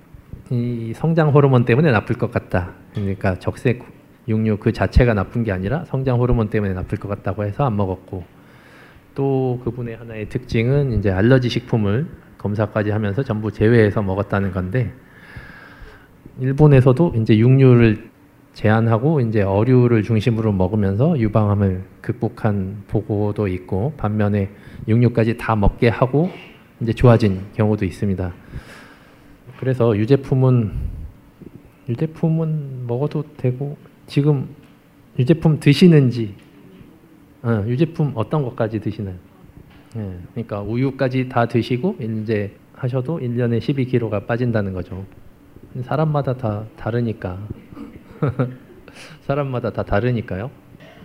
이 0.53 0.93
성장 0.95 1.31
호르몬 1.31 1.65
때문에 1.65 1.91
나쁠 1.91 2.17
것 2.19 2.31
같다. 2.31 2.73
그러니까 2.93 3.39
적색 3.39 3.85
육류 4.29 4.59
그 4.59 4.71
자체가 4.71 5.15
나쁜 5.15 5.45
게 5.45 5.51
아니라 5.51 5.87
성장 5.87 6.21
호르몬 6.21 6.51
때문에 6.51 6.75
나쁠 6.75 6.99
것 6.99 7.09
같다고 7.09 7.45
해서 7.45 7.65
안 7.65 7.75
먹었고 7.75 8.23
또 9.15 9.61
그분의 9.65 9.97
하나의 9.97 10.29
특징은 10.29 10.93
이제 10.99 11.11
알러지 11.11 11.49
식품을 11.49 12.07
검사까지 12.37 12.91
하면서 12.91 13.23
전부 13.23 13.51
제외해서 13.51 14.03
먹었다는 14.03 14.53
건데 14.53 14.93
일본에서도 16.39 17.15
이제 17.17 17.39
육류를 17.39 18.11
제한하고 18.53 19.21
이제 19.21 19.41
어류를 19.41 20.03
중심으로 20.03 20.53
먹으면서 20.53 21.19
유방암을 21.19 21.83
극복한 22.03 22.83
보고도 22.89 23.49
있고 23.49 23.95
반면에 23.97 24.51
육류까지 24.87 25.39
다 25.39 25.57
먹게 25.57 25.89
하고 25.89 26.31
이제 26.83 26.93
좋아진 26.93 27.41
경우도 27.55 27.87
있습니다. 27.87 28.35
그래서 29.63 29.97
유제품은 29.97 30.73
유제품은 31.89 32.85
먹어도 32.89 33.23
되고 33.37 33.77
지금 34.09 34.49
유제품 35.21 35.61
드시는지 35.61 36.35
어, 37.45 37.63
유제품 37.69 38.11
어떤 38.17 38.43
것까지 38.43 38.81
드시나요? 38.81 39.15
예, 39.95 40.19
그러니까 40.33 40.63
우유까지 40.63 41.29
다 41.29 41.47
드시고 41.47 41.99
이제 42.01 42.57
하셔도 42.75 43.21
1년에 43.21 43.61
12kg가 43.61 44.27
빠진다는 44.27 44.73
거죠. 44.73 45.07
사람마다 45.83 46.37
다 46.37 46.65
다르니까. 46.77 47.39
사람마다 49.23 49.71
다 49.71 49.85
다르니까요. 49.85 50.51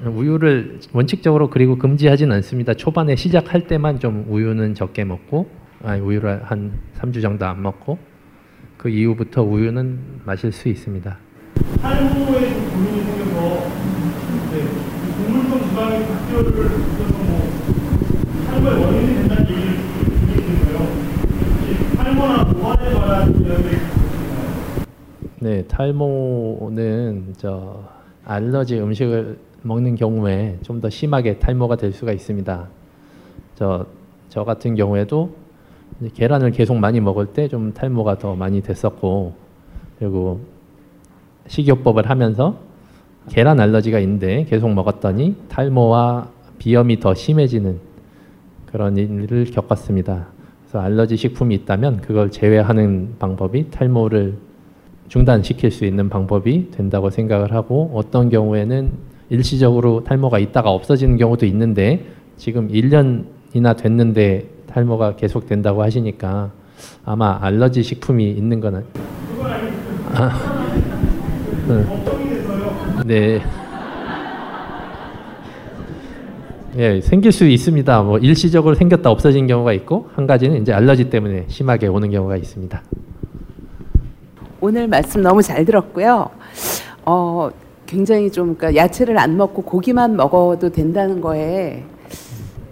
우유를 0.04 0.80
원칙적으로 0.93 1.52
그리고 1.52 1.78
금지하진 1.78 2.32
않습니다. 2.32 2.74
초반에 2.74 3.15
시작할 3.17 3.67
때만 3.67 4.00
좀 4.00 4.26
우유는 4.28 4.74
적게 4.74 5.04
먹고, 5.04 5.48
아니 5.84 6.02
우유를 6.02 6.43
한 6.43 6.80
3주 6.96 7.22
정도 7.22 7.46
안 7.46 7.62
먹고, 7.62 8.00
그 8.88 8.91
이후부터 8.91 9.43
우유는 9.43 10.21
마실 10.23 10.50
수 10.50 10.69
있습니다. 10.69 11.17
탈모에 11.82 12.54
좀 12.54 12.71
고민이 12.71 13.02
생겨서 13.04 13.69
네, 14.54 14.63
동물성 15.17 15.67
지방의 15.67 16.08
각혈을 16.08 16.52
느껴서 16.54 17.17
뭐 17.17 17.50
탈모의 18.45 18.86
원인이 18.86 19.13
된다는 19.28 19.52
얘기를. 19.52 20.78
혹시 20.80 21.97
탈모나 21.97 22.43
노화에 22.54 22.93
관한 22.93 23.45
이야기 23.45 23.78
네, 25.41 25.65
탈모는 25.67 27.34
저 27.36 27.84
알러지 28.23 28.80
음식을 28.80 29.38
먹는 29.63 29.95
경우에 29.95 30.60
좀 30.62 30.80
더 30.80 30.89
심하게 30.89 31.39
탈모가 31.39 31.76
될 31.76 31.91
수가 31.91 32.13
있습니다. 32.13 32.69
저, 33.56 33.86
저 34.30 34.45
같은 34.45 34.76
경우에도 34.76 35.36
계란을 36.14 36.52
계속 36.52 36.78
많이 36.78 37.00
먹을 37.00 37.28
때 37.28 37.48
좀 37.48 37.74
탈모가 37.74 38.20
더 38.20 38.36
많이 38.36 38.62
됐었고, 38.62 39.34
그리고 40.00 40.42
식이요법을 41.48 42.10
하면서 42.10 42.58
계란 43.30 43.60
알러지가 43.60 44.00
있는데 44.00 44.46
계속 44.46 44.70
먹었더니 44.74 45.36
탈모와 45.50 46.30
비염이 46.60 47.00
더 47.00 47.14
심해지는 47.14 47.80
그런 48.68 48.98
일을 48.98 49.46
겪었습니다. 49.46 50.28
그래서 50.64 50.80
알러지 50.80 51.16
식품이 51.18 51.56
있다면 51.56 52.02
그걸 52.02 52.32
제외하는 52.32 53.16
방법이 53.20 53.70
탈모를 53.72 54.36
중단시킬 55.08 55.72
수 55.72 55.86
있는 55.86 56.10
방법이 56.10 56.72
된다고 56.72 57.10
생각을 57.10 57.54
하고 57.54 57.92
어떤 57.94 58.30
경우에는 58.30 58.92
일시적으로 59.30 60.04
탈모가 60.04 60.40
있다가 60.40 60.70
없어지는 60.70 61.18
경우도 61.18 61.46
있는데 61.46 62.06
지금 62.36 62.68
1년이나 62.68 63.76
됐는데 63.78 64.50
탈모가 64.78 65.16
계속 65.16 65.48
된다고 65.48 65.82
하시니까 65.82 66.52
아마 67.04 67.40
알러지 67.42 67.82
식품이 67.82 68.30
있는 68.30 68.60
거는 68.60 68.86
아, 70.13 70.40
네. 73.04 73.42
예, 76.78 77.02
생길 77.02 77.32
수 77.32 77.48
있습니다. 77.48 78.04
뭐 78.04 78.20
일시적으로 78.20 78.76
생겼다 78.76 79.10
없어진 79.10 79.48
경우가 79.48 79.74
있고 79.74 80.10
한 80.13 80.28
가지는 80.28 80.62
이제 80.62 80.72
알러지 80.72 81.10
때문에 81.10 81.46
심하게 81.48 81.88
오는 81.88 82.12
경우가 82.12 82.38
있습니다. 82.38 82.80
오늘 84.62 84.88
말씀 84.88 85.24
너무 85.24 85.42
잘 85.42 85.66
들었고요. 85.66 86.30
어, 87.04 87.50
굉장히 87.88 88.32
좀 88.32 88.56
그러니까 88.56 88.80
야채를 88.84 89.18
안 89.18 89.38
먹고 89.38 89.63
고기만 89.63 90.16
먹어도 90.16 90.70
된다는 90.70 91.20
거에 91.20 91.84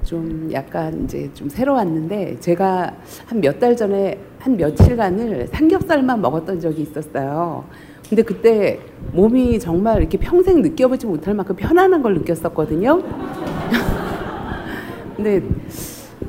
좀 0.06 0.50
약간 0.54 1.04
이제 1.04 1.30
좀 1.34 1.50
새로웠는데 1.50 2.40
제가 2.40 2.94
한 3.26 3.40
몇 3.42 3.60
달 3.60 3.76
전에 3.76 4.20
한 4.40 4.56
며칠간을 4.58 5.48
삼겹살만 5.52 6.22
먹었던 6.22 6.60
적이 6.60 6.84
있었어요. 6.84 7.66
근데 8.08 8.22
그때 8.22 8.80
몸이 9.14 9.60
정말 9.60 10.00
이렇게 10.00 10.18
평생 10.20 10.62
느껴보지 10.62 11.08
못할 11.08 11.34
만큼 11.34 11.56
편안한 11.56 12.04
걸 12.04 12.14
느꼈었거든요. 12.16 13.02
근데 15.16 15.42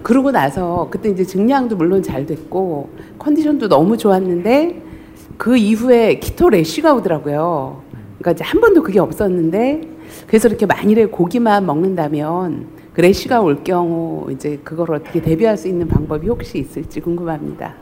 그러고 0.03 0.31
나서 0.31 0.89
그때 0.91 1.11
이제 1.11 1.25
증량도 1.25 1.77
물론 1.77 2.03
잘 2.03 2.25
됐고 2.25 2.89
컨디션도 3.19 3.69
너무 3.69 3.99
좋았는데 3.99 4.83
그 5.37 5.57
이후에 5.57 6.19
키토 6.19 6.49
래쉬가 6.49 6.95
오더라고요. 6.95 7.83
그러니까 8.19 8.31
이제 8.33 8.45
한 8.45 8.61
번도 8.61 8.83
그게 8.83 9.01
없었는데 9.01 9.83
그래서 10.27 10.49
이렇게 10.49 10.65
만일에 10.65 11.07
고기만 11.07 11.67
먹는다면 11.67 12.69
그 12.97 13.03
래쉬가 13.03 13.43
올 13.43 13.63
경우 13.63 14.27
이제 14.33 14.59
그걸 14.65 14.95
어떻게 14.95 15.21
대비할 15.21 15.59
수 15.59 15.69
있는 15.69 15.87
방법이 15.87 16.29
혹시 16.29 16.59
있을지 16.61 16.99
궁금합니다. 16.99 17.75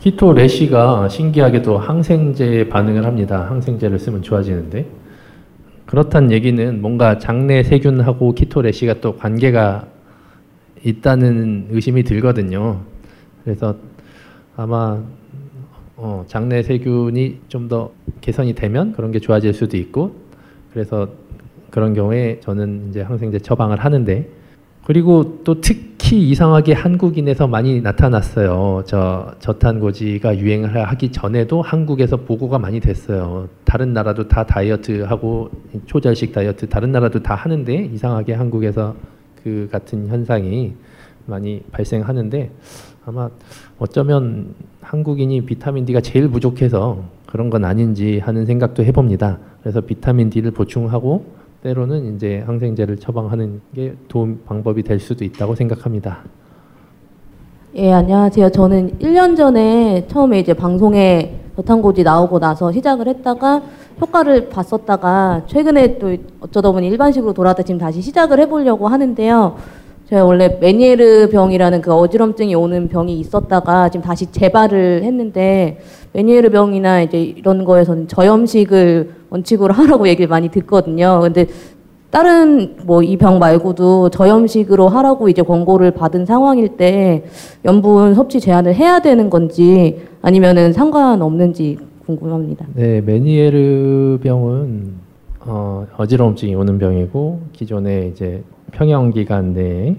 키토 0.00 0.32
래쉬가 0.32 1.08
신기하게도 1.08 1.78
항생제에 1.78 2.68
반응을 2.68 3.06
합니다. 3.06 3.46
항생제를 3.48 4.00
쓰면 4.00 4.22
좋아지는데 4.22 4.84
그렇단 5.86 6.32
얘기는 6.32 6.82
뭔가 6.82 7.18
장내 7.20 7.62
세균하고 7.62 8.34
키토 8.34 8.62
래쉬가 8.62 8.94
또 8.94 9.14
관계가 9.14 9.86
있다는 10.82 11.68
의심이 11.70 12.02
들거든요. 12.02 12.80
그래서 13.44 13.76
아마 14.56 14.98
어, 15.96 16.24
장내 16.26 16.64
세균이 16.64 17.42
좀 17.46 17.68
더 17.68 17.92
개선이 18.22 18.54
되면 18.56 18.92
그런 18.92 19.12
게 19.12 19.20
좋아질 19.20 19.54
수도 19.54 19.76
있고 19.76 20.16
그래서 20.72 21.06
그런 21.72 21.94
경우에 21.94 22.38
저는 22.40 22.90
이제 22.90 23.00
항생제 23.00 23.38
처방을 23.40 23.80
하는데 23.80 24.28
그리고 24.84 25.40
또 25.42 25.60
특히 25.60 26.28
이상하게 26.28 26.74
한국인에서 26.74 27.46
많이 27.46 27.80
나타났어요. 27.80 28.82
저 28.84 29.34
저탄고지가 29.38 30.38
유행을 30.38 30.86
하기 30.86 31.12
전에도 31.12 31.62
한국에서 31.62 32.18
보고가 32.18 32.58
많이 32.58 32.78
됐어요. 32.78 33.48
다른 33.64 33.94
나라도 33.94 34.28
다 34.28 34.44
다이어트 34.44 35.02
하고 35.02 35.50
초절식 35.86 36.32
다이어트 36.32 36.68
다른 36.68 36.92
나라도 36.92 37.22
다 37.22 37.34
하는데 37.34 37.74
이상하게 37.74 38.34
한국에서 38.34 38.94
그 39.42 39.68
같은 39.72 40.08
현상이 40.08 40.74
많이 41.24 41.62
발생하는데 41.72 42.50
아마 43.06 43.30
어쩌면 43.78 44.54
한국인이 44.82 45.46
비타민 45.46 45.86
D가 45.86 46.02
제일 46.02 46.28
부족해서 46.28 47.02
그런 47.26 47.48
건 47.48 47.64
아닌지 47.64 48.18
하는 48.18 48.44
생각도 48.44 48.84
해봅니다. 48.84 49.38
그래서 49.62 49.80
비타민 49.80 50.28
D를 50.28 50.50
보충하고 50.50 51.40
때로는 51.62 52.16
이제 52.16 52.42
항생제를 52.44 52.96
처방하는 52.98 53.60
게 53.74 53.94
도움 54.08 54.42
방법이 54.44 54.82
될 54.82 54.98
수도 54.98 55.24
있다고 55.24 55.54
생각합니다. 55.54 56.18
예, 57.76 57.92
안녕하세요. 57.92 58.50
저는 58.50 58.98
1년 58.98 59.36
전에 59.36 60.06
처음에 60.08 60.40
이제 60.40 60.54
방송에 60.54 61.40
저탄고지 61.54 62.02
나오고 62.02 62.40
나서 62.40 62.72
시작을 62.72 63.06
했다가 63.06 63.62
효과를 64.00 64.48
봤었다가 64.48 65.42
최근에 65.46 65.98
또 65.98 66.16
어쩌다 66.40 66.72
보니 66.72 66.88
일반식으로 66.88 67.32
돌아다 67.32 67.62
지금 67.62 67.78
다시 67.78 68.02
시작을 68.02 68.40
해보려고 68.40 68.88
하는데요. 68.88 69.56
제가 70.12 70.26
원래 70.26 70.58
메니에르 70.60 71.30
병이라는 71.30 71.80
그 71.80 71.90
어지럼증이 71.90 72.54
오는 72.54 72.86
병이 72.86 73.18
있었다가 73.18 73.88
지금 73.88 74.04
다시 74.04 74.30
재발을 74.30 75.04
했는데 75.04 75.78
메니에르 76.12 76.50
병이나 76.50 77.00
이제 77.00 77.22
이런 77.22 77.64
거에서는 77.64 78.08
저염식을 78.08 79.10
원칙으로 79.30 79.72
하라고 79.72 80.06
얘기를 80.06 80.28
많이 80.28 80.50
듣거든요. 80.50 81.20
근데 81.22 81.46
다른 82.10 82.76
뭐 82.84 83.02
이 83.02 83.16
병 83.16 83.38
말고도 83.38 84.10
저염식으로 84.10 84.90
하라고 84.90 85.30
이제 85.30 85.40
권고를 85.40 85.92
받은 85.92 86.26
상황일 86.26 86.76
때 86.76 87.24
염분 87.64 88.12
섭취 88.12 88.38
제한을 88.38 88.74
해야 88.74 88.98
되는 89.00 89.30
건지 89.30 90.02
아니면은 90.20 90.74
상관없는지 90.74 91.78
궁금합니다. 92.04 92.66
네, 92.74 93.00
메니에르 93.00 94.18
병은 94.22 94.92
어, 95.44 95.86
어지러움증이 95.96 96.54
오는 96.54 96.78
병이고 96.78 97.42
기존에 97.52 98.08
이제 98.08 98.44
평형 98.70 99.10
기간 99.10 99.52
내에 99.52 99.96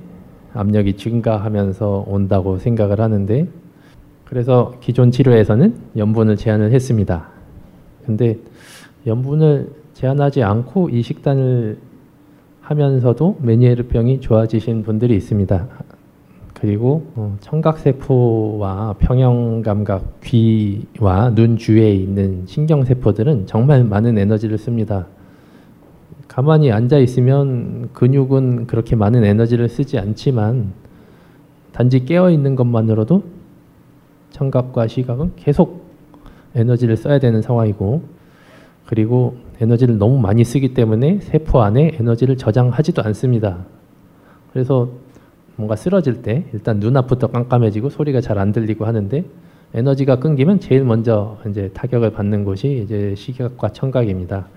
압력이 0.54 0.96
증가하면서 0.96 2.06
온다고 2.08 2.58
생각을 2.60 3.02
하는데 3.02 3.48
그래서 4.26 4.74
기존 4.80 5.12
치료에서는 5.12 5.76
염분을 5.98 6.38
제한을 6.38 6.72
했습니다. 6.72 7.28
근데 8.06 8.38
염분을 9.06 9.70
제한하지 9.94 10.44
않고 10.44 10.90
이 10.90 11.02
식단을 11.02 11.78
하면서도 12.62 13.40
메니에르병이 13.42 14.22
좋아지신 14.22 14.84
분들이 14.84 15.16
있습니다. 15.16 15.68
그리고 16.54 17.06
어, 17.16 17.36
청각세포와 17.42 18.96
평형감각 19.00 20.22
귀와 20.22 21.36
눈 21.36 21.58
주위에 21.58 21.94
있는 21.94 22.44
신경세포들은 22.46 23.48
정말 23.48 23.84
많은 23.84 24.18
에너지를 24.18 24.58
씁니다. 24.58 25.06
가만히 26.28 26.72
앉아 26.72 26.98
있으면 27.00 27.90
근육은 27.94 28.68
그렇게 28.68 28.96
많은 28.96 29.24
에너지를 29.24 29.70
쓰지 29.70 30.00
않지만 30.00 30.74
단지 31.72 32.06
깨어 32.06 32.32
있는 32.32 32.56
것만으로도 32.56 33.24
청각과 34.32 34.88
시각은 34.88 35.34
계속 35.36 35.84
에너지를 36.56 36.98
써야 36.98 37.20
되는 37.20 37.42
상황이고 37.42 38.04
그리고 38.86 39.38
에너지를 39.62 39.98
너무 39.98 40.20
많이 40.20 40.44
쓰기 40.44 40.74
때문에 40.74 41.20
세포 41.22 41.62
안에 41.62 41.98
에너지를 42.00 42.38
저장하지도 42.38 43.02
않습니다. 43.04 43.66
그래서 44.52 44.90
뭔가 45.56 45.76
쓰러질 45.76 46.22
때 46.22 46.46
일단 46.54 46.80
눈앞부터 46.80 47.28
깜깜해지고 47.28 47.90
소리가 47.90 48.22
잘 48.22 48.40
안 48.40 48.52
들리고 48.52 48.86
하는데 48.86 49.24
에너지가 49.76 50.18
끊기면 50.20 50.60
제일 50.60 50.84
먼저 50.84 51.38
이제 51.50 51.70
타격을 51.74 52.12
받는 52.12 52.44
곳이 52.44 52.82
이제 52.84 53.14
시각과 53.16 53.70
청각입니다. 53.70 54.48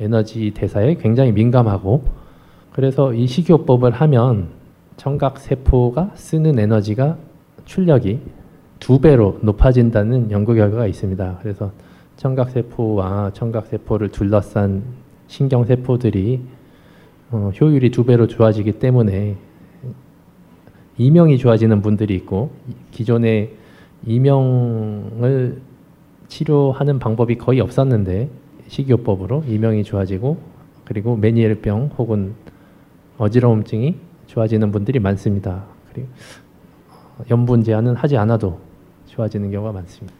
에너지 0.00 0.52
대사에 0.52 0.94
굉장히 0.94 1.32
민감하고 1.32 2.04
그래서 2.72 3.12
이 3.14 3.26
식이요법을 3.26 3.92
하면 3.92 4.48
청각 4.96 5.38
세포가 5.38 6.12
쓰는 6.14 6.58
에너지가 6.58 7.16
출력이 7.64 8.20
두 8.80 9.00
배로 9.00 9.38
높아진다는 9.42 10.30
연구 10.30 10.54
결과가 10.54 10.86
있습니다. 10.86 11.38
그래서 11.42 11.72
청각 12.16 12.50
세포와 12.50 13.30
청각 13.32 13.66
세포를 13.66 14.10
둘러싼 14.10 14.82
신경 15.26 15.64
세포들이 15.64 16.42
어, 17.30 17.50
효율이 17.60 17.90
두 17.90 18.04
배로 18.04 18.26
좋아지기 18.26 18.72
때문에 18.72 19.36
이명이 20.98 21.38
좋아지는 21.38 21.82
분들이 21.82 22.14
있고 22.14 22.50
기존에 22.90 23.50
이명을 24.06 25.60
치료하는 26.28 26.98
방법이 26.98 27.36
거의 27.36 27.60
없었는데 27.60 28.28
식이요법으로 28.68 29.44
이명이 29.46 29.84
좋아지고 29.84 30.38
그리고 30.84 31.16
메니엘병 31.16 31.92
혹은 31.98 32.34
어지러움증이 33.18 33.96
좋아지는 34.26 34.72
분들이 34.72 34.98
많습니다. 34.98 35.64
그리고 35.92 36.08
염분 37.30 37.62
제한은 37.62 37.94
하지 37.94 38.16
않아도 38.16 38.58
좋아지는 39.06 39.50
경우가 39.50 39.72
많습니다. 39.72 40.14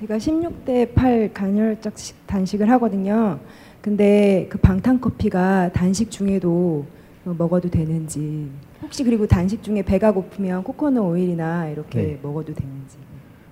제가 0.00 0.16
16대 0.16 0.94
8 0.94 1.32
간헐적 1.32 1.94
단식을 2.26 2.70
하거든요. 2.70 3.38
근데 3.80 4.46
그 4.48 4.58
방탄 4.58 5.00
커피가 5.00 5.72
단식 5.72 6.10
중에도 6.10 6.84
먹어도 7.24 7.68
되는지 7.68 8.48
혹시 8.82 9.04
그리고 9.04 9.26
단식 9.26 9.62
중에 9.62 9.82
배가 9.82 10.12
고프면 10.12 10.62
코코넛 10.62 11.02
오일이나 11.02 11.68
이렇게 11.68 12.02
네. 12.02 12.18
먹어도 12.22 12.54
되는지. 12.54 12.96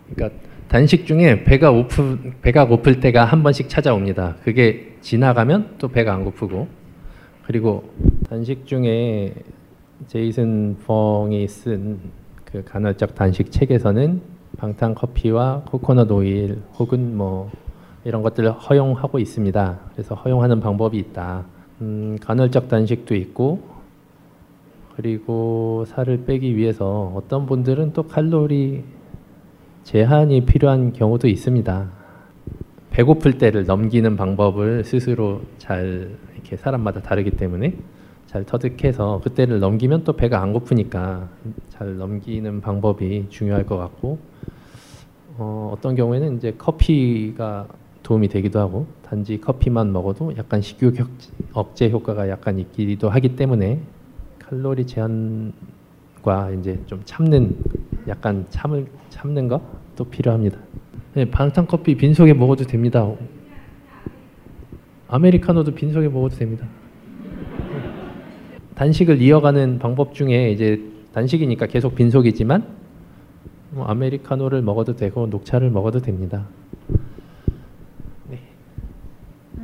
그러니까 0.09 0.38
단식 0.68 1.07
중에 1.07 1.44
배가 1.44 1.70
고프 1.70 2.33
배가 2.42 2.66
고플 2.66 3.00
때가 3.00 3.24
한 3.24 3.42
번씩 3.42 3.68
찾아옵니다. 3.68 4.37
그게 4.42 4.96
지나가면 5.00 5.76
또 5.79 5.88
배가 5.88 6.14
안 6.14 6.24
고프고 6.24 6.68
그리고 7.46 7.92
단식 8.29 8.66
중에 8.66 9.35
제이슨 10.09 10.76
펑이 10.85 11.46
쓴 11.48 12.26
그 12.57 12.62
간헐적 12.64 13.14
단식 13.14 13.50
책에서는 13.50 14.20
방탄 14.57 14.94
커피와 14.94 15.62
코코넛 15.66 16.11
오일 16.11 16.62
혹은 16.79 17.16
뭐 17.16 17.50
이런 18.05 18.22
것들을 18.22 18.50
허용하고 18.52 19.18
있습니다. 19.18 19.81
그래서 19.92 20.14
허용하는 20.14 20.61
방법이 20.61 20.96
있다. 20.96 21.44
음, 21.83 22.16
간헐적 22.20 22.68
단식도 22.68 23.14
있고 23.16 23.61
그리고 24.94 25.85
살을 25.88 26.24
빼기 26.24 26.57
위해서 26.57 27.12
어떤 27.14 27.44
분들은 27.44 27.92
또 27.92 28.05
칼로리 28.05 28.85
제한이 29.87 30.46
필요한 30.46 30.92
경우도 30.92 31.29
있습니다. 31.29 31.88
배고플 32.90 33.38
때를 33.38 33.66
넘기는 33.66 34.16
방법을 34.16 34.83
스스로 34.83 35.42
잘 35.59 36.11
이렇게 36.35 36.57
사람마다 36.57 37.03
다르기 37.03 37.31
때문에 37.31 37.72
잘 38.27 38.42
터득해서 38.42 39.20
그때를 39.22 39.61
넘기면 39.61 40.03
또 40.03 40.14
배가 40.14 40.42
안 40.42 40.53
고프니까 40.53 41.29
잘 41.68 41.99
넘기는 41.99 42.61
방법이 42.61 43.27
중요할 43.29 43.64
것 43.64 43.77
같고 43.77 44.18
어, 45.38 45.72
어떤 45.72 45.94
경우에는 45.94 46.37
이제 46.37 46.53
커피가 46.59 47.68
도움이 48.03 48.27
되기도 48.27 48.59
하고 48.59 48.87
단지 49.05 49.40
커피만 49.40 49.92
먹어도 49.92 50.37
약간 50.37 50.62
식욕 50.62 50.94
억제 51.53 51.90
효과가 51.90 52.29
약간 52.29 52.59
있기도 52.59 53.09
하기 53.09 53.37
때문에 53.37 53.79
칼로리 54.40 54.85
제한과 54.85 56.51
이제 56.59 56.81
좀 56.87 57.03
참는 57.05 57.57
약간 58.09 58.47
참을 58.51 58.87
참는 59.11 59.49
것도 59.49 60.05
필요합니다. 60.11 60.59
네, 61.14 61.25
방탄 61.31 61.66
커피 61.66 61.97
빈속에 61.97 62.35
먹어도 62.35 62.64
됩니다. 62.64 63.11
아메리카노도 65.09 65.75
빈속에 65.75 66.09
먹어도 66.09 66.37
됩니다. 66.37 66.66
단식을 68.75 69.23
이어가는 69.23 69.79
방법 69.79 70.14
중에 70.14 70.51
이제 70.51 70.83
단식이니까 71.12 71.66
계속 71.66 71.95
빈속이지만 71.95 72.66
뭐 73.71 73.87
아메리카노를 73.87 74.62
먹어도 74.62 74.97
되고 74.97 75.27
녹차를 75.27 75.71
먹어도 75.71 76.01
됩니다. 76.01 76.47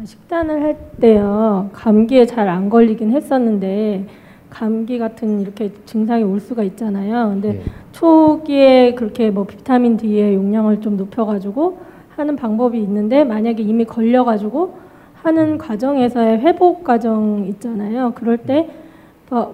식단을 0.04 0.62
할 0.62 0.76
때요 1.00 1.70
감기에 1.72 2.26
잘 2.26 2.48
안 2.48 2.68
걸리긴 2.68 3.12
했었는데 3.12 4.08
감기 4.52 4.98
같은 4.98 5.40
이렇게 5.40 5.72
증상이 5.86 6.22
올 6.22 6.38
수가 6.38 6.62
있잖아요. 6.62 7.30
근데 7.30 7.52
네. 7.54 7.62
초기에 7.92 8.94
그렇게 8.94 9.30
뭐 9.30 9.44
비타민 9.44 9.96
D의 9.96 10.34
용량을 10.34 10.80
좀 10.82 10.96
높여가지고 10.98 11.78
하는 12.16 12.36
방법이 12.36 12.78
있는데 12.82 13.24
만약에 13.24 13.62
이미 13.62 13.86
걸려가지고 13.86 14.74
하는 15.14 15.56
과정에서의 15.56 16.40
회복 16.40 16.84
과정 16.84 17.44
있잖아요. 17.48 18.12
그럴 18.14 18.36
때 18.38 18.82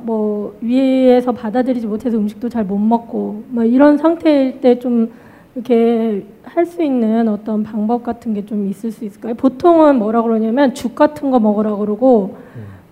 뭐 0.03 0.57
위에서 0.61 1.31
받아들이지 1.31 1.87
못해서 1.87 2.19
음식도 2.19 2.49
잘 2.49 2.65
못 2.65 2.79
먹고 2.79 3.45
뭐 3.49 3.63
이런 3.65 3.97
상태일 3.97 4.61
때 4.61 4.81
좀 4.81 5.13
이렇게 5.55 6.27
할 6.43 6.67
수 6.67 6.83
있는 6.83 7.29
어떤 7.29 7.63
방법 7.63 8.03
같은 8.03 8.35
게 8.35 8.45
좀 8.45 8.67
있을 8.69 8.91
수 8.91 9.05
있을까요? 9.05 9.35
보통은 9.35 9.97
뭐라 10.01 10.23
그러냐면 10.23 10.75
죽 10.75 10.97
같은 10.97 11.31
거 11.31 11.39
먹으라 11.39 11.77
그러고 11.77 12.37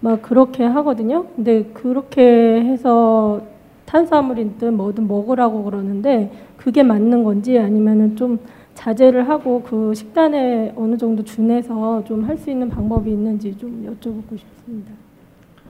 막 0.01 0.23
그렇게 0.23 0.65
하거든요. 0.65 1.27
근데 1.35 1.65
그렇게 1.73 2.23
해서 2.23 3.41
탄수화물이든 3.87 4.77
뭐든 4.77 5.07
먹으라고 5.09 5.65
그러는데 5.65 6.31
그게 6.57 6.83
맞는 6.83 7.25
건지 7.25 7.59
아니면은 7.59 8.17
좀 8.17 8.39
자제를 8.75 9.29
하고 9.29 9.63
그 9.63 9.95
식단에 9.95 10.73
어느 10.77 10.97
정도 10.99 11.25
준해서 11.25 12.05
좀 12.05 12.25
할 12.25 12.37
수 12.37 12.51
있는 12.51 12.69
방법이 12.69 13.11
있는지 13.11 13.57
좀 13.57 13.87
여쭤보고 13.87 14.39
싶습니다. 14.39 14.93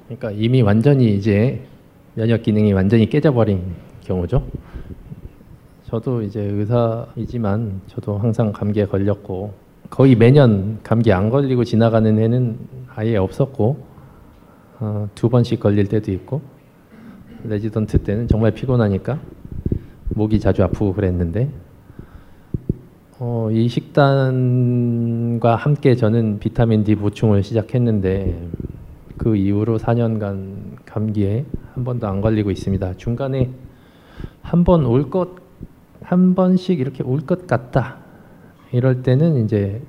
그러니까 0.07 0.31
이미 0.33 0.63
완전히 0.63 1.15
이제 1.15 1.61
면역 2.15 2.43
기능이 2.43 2.73
완전히 2.73 3.09
깨져버린 3.09 3.61
경우죠. 4.03 4.43
저도 5.85 6.23
이제 6.23 6.41
의사이지만 6.41 7.81
저도 7.87 8.19
항상 8.19 8.51
감기에 8.53 8.87
걸렸고 8.87 9.53
거의 9.89 10.17
매년 10.17 10.79
감기 10.83 11.13
안 11.13 11.31
걸리고 11.31 11.63
지나가는 11.63 12.19
해는 12.19 12.57
아예 12.97 13.17
없었고 13.17 13.77
어, 14.81 15.09
두 15.15 15.29
번씩 15.29 15.61
걸릴 15.61 15.89
때도 15.89 16.13
있고 16.13 16.43
레지던트 17.45 17.99
때는 18.03 18.29
정말 18.29 18.53
피곤하니까 18.53 19.19
목이 20.11 20.41
자주 20.41 20.63
아프고 20.65 20.93
그랬는데 20.93 21.49
어, 23.19 23.49
이 23.51 23.69
식단과 23.69 25.57
함께 25.57 25.95
저는 25.97 26.39
비타민 26.39 26.85
D 26.85 26.97
보충을 26.97 27.43
시작했는데 27.43 28.49
그 29.17 29.37
이후로 29.37 29.79
4년간 29.79 30.77
감기에 30.85 31.47
한 31.75 31.85
번도 31.85 32.07
안 32.07 32.21
걸리고 32.21 32.51
있습니다. 32.51 32.95
중간에 32.99 33.51
한 34.43 34.65
번 34.65 34.85
올 34.87 35.11
것, 35.11 35.31
한 36.03 36.35
번씩 36.35 36.79
이렇게 36.79 37.03
올 37.03 37.21
것 37.21 37.47
같다. 37.47 37.97
이럴 38.73 39.03
때는 39.03 39.45
이제 39.45 39.83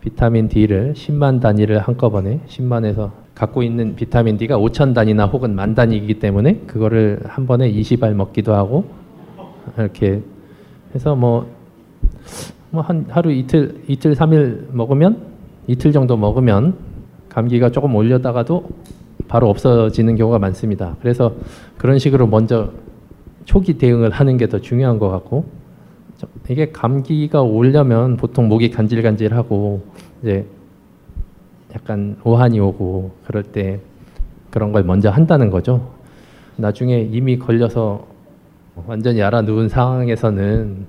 비타민 0.00 0.48
D를 0.48 0.94
10만 0.94 1.40
단위를 1.40 1.80
한꺼번에 1.80 2.40
10만에서 2.48 3.10
갖고 3.36 3.62
있는 3.62 3.94
비타민 3.94 4.36
D가 4.38 4.58
5천 4.58 4.94
단위나 4.94 5.26
혹은 5.26 5.54
만 5.54 5.74
단위이기 5.74 6.14
때문에 6.18 6.62
그거를 6.66 7.20
한 7.26 7.46
번에 7.46 7.70
20알 7.70 8.14
먹기도 8.14 8.54
하고 8.54 8.84
이렇게 9.78 10.22
해서 10.94 11.14
뭐뭐한 12.72 13.06
하루 13.10 13.30
이틀 13.30 13.82
이틀 13.86 14.14
삼일 14.14 14.68
먹으면 14.72 15.18
이틀 15.66 15.92
정도 15.92 16.16
먹으면 16.16 16.74
감기가 17.28 17.70
조금 17.70 17.94
올려다가도 17.94 18.68
바로 19.28 19.50
없어지는 19.50 20.16
경우가 20.16 20.38
많습니다. 20.38 20.96
그래서 21.00 21.34
그런 21.76 21.98
식으로 21.98 22.26
먼저 22.26 22.70
초기 23.44 23.74
대응을 23.76 24.10
하는 24.10 24.38
게 24.38 24.46
더 24.46 24.60
중요한 24.60 24.98
것 24.98 25.10
같고 25.10 25.44
저- 26.16 26.26
이게 26.48 26.70
감기가 26.72 27.42
오려면 27.42 28.16
보통 28.16 28.48
목이 28.48 28.70
간질간질하고 28.70 29.82
이제 30.22 30.46
약간 31.76 32.16
오한이 32.24 32.58
오고 32.58 33.12
그럴 33.26 33.42
때 33.42 33.78
그런 34.50 34.72
걸 34.72 34.82
먼저 34.82 35.10
한다는 35.10 35.50
거죠. 35.50 35.92
나중에 36.56 37.00
이미 37.02 37.38
걸려서 37.38 38.06
완전히 38.86 39.22
알아 39.22 39.42
누운 39.42 39.68
상황에서는 39.68 40.86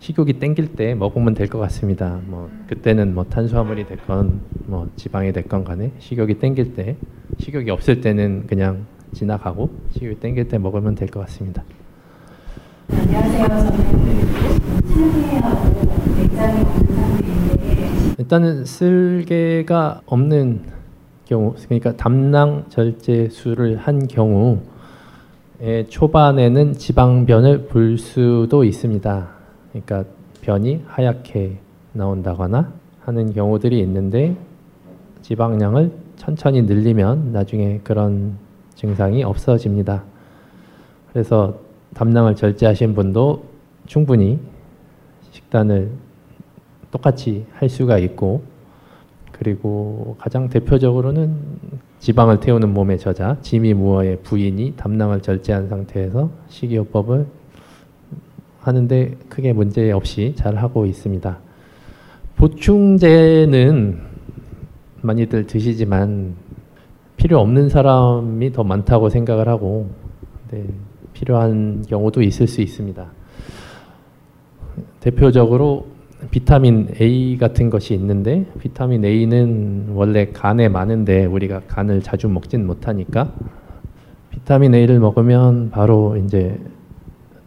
식욕이 0.00 0.34
땡길 0.34 0.74
때 0.74 0.94
먹으면 0.94 1.34
될 1.34 1.46
것 1.46 1.58
같습니다. 1.60 2.18
뭐 2.26 2.50
그때는 2.66 3.14
뭐 3.14 3.22
탄수화물이 3.24 3.86
됐건 3.86 4.40
뭐 4.66 4.88
지방이 4.96 5.32
됐건 5.32 5.62
간에 5.62 5.92
식욕이 6.00 6.34
땡길 6.40 6.74
때 6.74 6.96
식욕이 7.38 7.70
없을 7.70 8.00
때는 8.00 8.46
그냥 8.48 8.86
지나가고 9.12 9.70
식욕이 9.92 10.16
땡길 10.16 10.48
때 10.48 10.58
먹으면 10.58 10.96
될 10.96 11.08
것 11.08 11.20
같습니다. 11.20 11.62
안녕하세요. 12.90 13.46
저는 13.46 14.26
산해하고 14.88 15.86
굉장히 16.16 16.60
없는 16.62 16.86
상태인데 16.96 17.79
일단은 18.20 18.66
쓸개가 18.66 20.02
없는 20.04 20.60
경우, 21.24 21.54
그러니까 21.64 21.96
담낭 21.96 22.66
절제술을 22.68 23.78
한 23.78 24.08
경우에 24.08 24.58
초반에는 25.88 26.74
지방변을 26.74 27.68
볼 27.68 27.96
수도 27.96 28.62
있습니다. 28.62 29.26
그러니까 29.70 30.04
변이 30.42 30.82
하얗게 30.86 31.56
나온다거나 31.94 32.70
하는 33.00 33.32
경우들이 33.32 33.80
있는데 33.80 34.36
지방량을 35.22 35.90
천천히 36.16 36.60
늘리면 36.60 37.32
나중에 37.32 37.80
그런 37.82 38.36
증상이 38.74 39.24
없어집니다. 39.24 40.04
그래서 41.10 41.58
담낭을 41.94 42.36
절제하신 42.36 42.94
분도 42.94 43.44
충분히 43.86 44.38
식단을 45.30 45.90
똑같이 46.90 47.46
할 47.52 47.68
수가 47.68 47.98
있고 47.98 48.42
그리고 49.32 50.16
가장 50.18 50.48
대표적으로는 50.48 51.36
지방을 51.98 52.40
태우는 52.40 52.72
몸의 52.72 52.98
저자 52.98 53.36
지미 53.40 53.74
무어의 53.74 54.20
부인이 54.22 54.74
담낭을 54.76 55.22
절제한 55.22 55.68
상태에서 55.68 56.30
식이요법을 56.48 57.26
하는데 58.60 59.16
크게 59.28 59.52
문제 59.52 59.90
없이 59.90 60.34
잘 60.36 60.56
하고 60.56 60.86
있습니다. 60.86 61.38
보충제는 62.36 64.00
많이들 65.02 65.46
드시지만 65.46 66.34
필요 67.16 67.38
없는 67.40 67.68
사람이 67.68 68.52
더 68.52 68.64
많다고 68.64 69.08
생각을 69.08 69.48
하고 69.48 69.90
네, 70.50 70.66
필요한 71.12 71.84
경우도 71.86 72.22
있을 72.22 72.46
수 72.46 72.60
있습니다. 72.60 73.06
대표적으로 75.00 75.86
비타민 76.30 76.88
A 77.00 77.38
같은 77.38 77.70
것이 77.70 77.94
있는데 77.94 78.46
비타민 78.58 79.04
A는 79.04 79.90
원래 79.94 80.26
간에 80.26 80.68
많은데 80.68 81.24
우리가 81.24 81.62
간을 81.66 82.02
자주 82.02 82.28
먹진 82.28 82.66
못하니까 82.66 83.32
비타민 84.30 84.74
A를 84.74 85.00
먹으면 85.00 85.70
바로 85.70 86.16
이제 86.16 86.60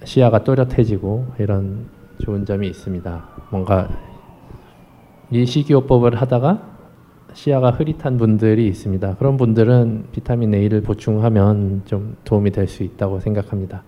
시야가 0.03 0.43
또렷해지고 0.43 1.27
이런 1.39 1.85
좋은 2.23 2.45
점이 2.45 2.67
있습니다. 2.67 3.27
뭔가 3.51 3.89
이 5.31 5.45
식이요법을 5.45 6.15
하다가 6.15 6.73
시야가 7.33 7.71
흐릿한 7.71 8.17
분들이 8.17 8.67
있습니다. 8.67 9.15
그런 9.15 9.37
분들은 9.37 10.05
비타민 10.11 10.53
A를 10.53 10.81
보충하면 10.81 11.83
좀 11.85 12.17
도움이 12.23 12.51
될 12.51 12.67
수 12.67 12.83
있다고 12.83 13.19
생각합니다. 13.19 13.83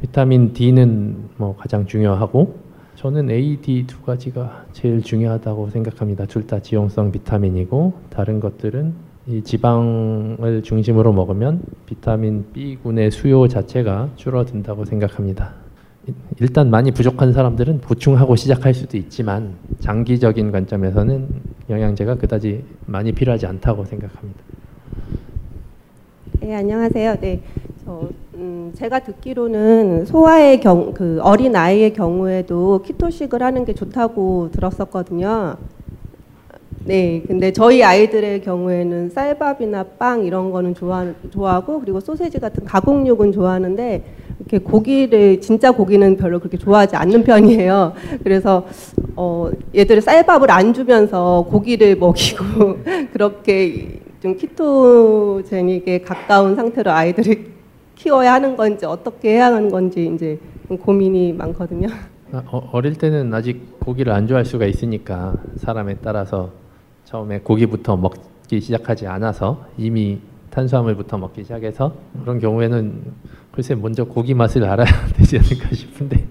비타민 0.00 0.52
D는 0.52 1.30
뭐 1.36 1.56
가장 1.56 1.86
중요하고 1.86 2.61
저는 3.02 3.30
A, 3.30 3.56
D 3.60 3.84
두 3.86 4.00
가지가 4.02 4.66
제일 4.72 5.02
중요하다고 5.02 5.70
생각합니다. 5.70 6.24
둘 6.26 6.46
다 6.46 6.60
지용성 6.60 7.10
비타민이고 7.10 7.94
다른 8.10 8.38
것들은 8.38 8.92
이 9.26 9.42
지방을 9.42 10.62
중심으로 10.62 11.12
먹으면 11.12 11.62
비타민 11.86 12.44
B군의 12.52 13.10
수요 13.10 13.48
자체가 13.48 14.10
줄어든다고 14.14 14.84
생각합니다. 14.84 15.52
이- 16.08 16.12
일단 16.38 16.70
많이 16.70 16.92
부족한 16.92 17.32
사람들은 17.32 17.80
보충하고 17.80 18.36
시작할 18.36 18.72
수도 18.72 18.96
있지만 18.96 19.54
장기적인 19.80 20.52
관점에서는 20.52 21.26
영양제가 21.70 22.14
그다지 22.16 22.64
많이 22.86 23.10
필요하지 23.10 23.46
않다고 23.46 23.84
생각합니다. 23.84 24.40
네, 26.44 26.56
안녕하세요. 26.56 27.18
네. 27.20 27.40
저, 27.84 28.08
음, 28.34 28.72
제가 28.74 28.98
듣기로는 28.98 30.06
소아의 30.06 30.58
경, 30.58 30.92
그 30.92 31.20
어린 31.22 31.54
아이의 31.54 31.92
경우에도 31.92 32.82
키토식을 32.82 33.40
하는 33.40 33.64
게 33.64 33.72
좋다고 33.72 34.50
들었었거든요. 34.50 35.56
네, 36.84 37.22
근데 37.28 37.52
저희 37.52 37.84
아이들의 37.84 38.42
경우에는 38.42 39.10
쌀밥이나 39.10 39.84
빵 40.00 40.24
이런 40.24 40.50
거는 40.50 40.74
좋아, 40.74 41.06
좋아하고 41.30 41.78
그리고 41.78 42.00
소세지 42.00 42.40
같은 42.40 42.64
가공육은 42.64 43.30
좋아하는데 43.30 44.02
이렇게 44.40 44.58
고기를 44.58 45.40
진짜 45.40 45.70
고기는 45.70 46.16
별로 46.16 46.40
그렇게 46.40 46.58
좋아하지 46.58 46.96
않는 46.96 47.22
편이에요. 47.22 47.92
그래서 48.24 48.66
어, 49.14 49.48
얘들을 49.76 50.02
쌀밥을 50.02 50.50
안 50.50 50.74
주면서 50.74 51.46
고기를 51.48 51.98
먹이고 51.98 52.78
그렇게 53.14 54.01
좀 54.22 54.36
키토제닉에 54.36 56.02
가까운 56.02 56.54
상태로 56.54 56.92
아이들을 56.92 57.52
키워야 57.96 58.34
하는 58.34 58.56
건지 58.56 58.86
어떻게 58.86 59.32
해야 59.32 59.46
하는 59.46 59.68
건지 59.68 60.12
이제 60.14 60.38
좀 60.68 60.78
고민이 60.78 61.32
많거든요. 61.32 61.88
아, 62.32 62.42
어, 62.46 62.70
어릴 62.72 62.94
때는 62.94 63.34
아직 63.34 63.80
고기를 63.80 64.12
안 64.12 64.28
좋아할 64.28 64.44
수가 64.44 64.66
있으니까 64.66 65.34
사람에 65.56 65.96
따라서 66.02 66.50
처음에 67.04 67.40
고기부터 67.40 67.96
먹기 67.96 68.60
시작하지 68.60 69.08
않아서 69.08 69.66
이미 69.76 70.20
탄수화물부터 70.50 71.18
먹기 71.18 71.42
시작해서 71.42 71.94
그런 72.20 72.38
경우에는 72.38 73.02
글쎄 73.50 73.74
먼저 73.74 74.04
고기 74.04 74.34
맛을 74.34 74.64
알아야 74.64 74.86
되지 75.16 75.38
않을까 75.38 75.74
싶은데 75.74 76.24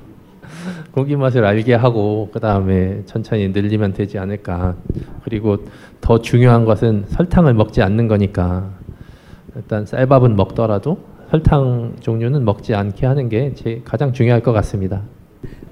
고기 0.93 1.15
맛을 1.15 1.45
알게 1.45 1.73
하고 1.73 2.29
그 2.33 2.39
다음에 2.39 3.03
천천히 3.05 3.49
늘리면 3.49 3.93
되지 3.93 4.19
않을까. 4.19 4.75
그리고 5.23 5.57
더 6.01 6.19
중요한 6.19 6.65
것은 6.65 7.05
설탕을 7.07 7.53
먹지 7.53 7.81
않는 7.81 8.07
거니까 8.07 8.69
일단 9.55 9.85
쌀밥은 9.85 10.35
먹더라도 10.35 10.97
설탕 11.29 11.93
종류는 12.01 12.43
먹지 12.43 12.75
않게 12.75 13.05
하는 13.05 13.29
게 13.29 13.53
제 13.55 13.81
가장 13.85 14.11
중요할 14.11 14.41
것 14.43 14.51
같습니다. 14.51 15.01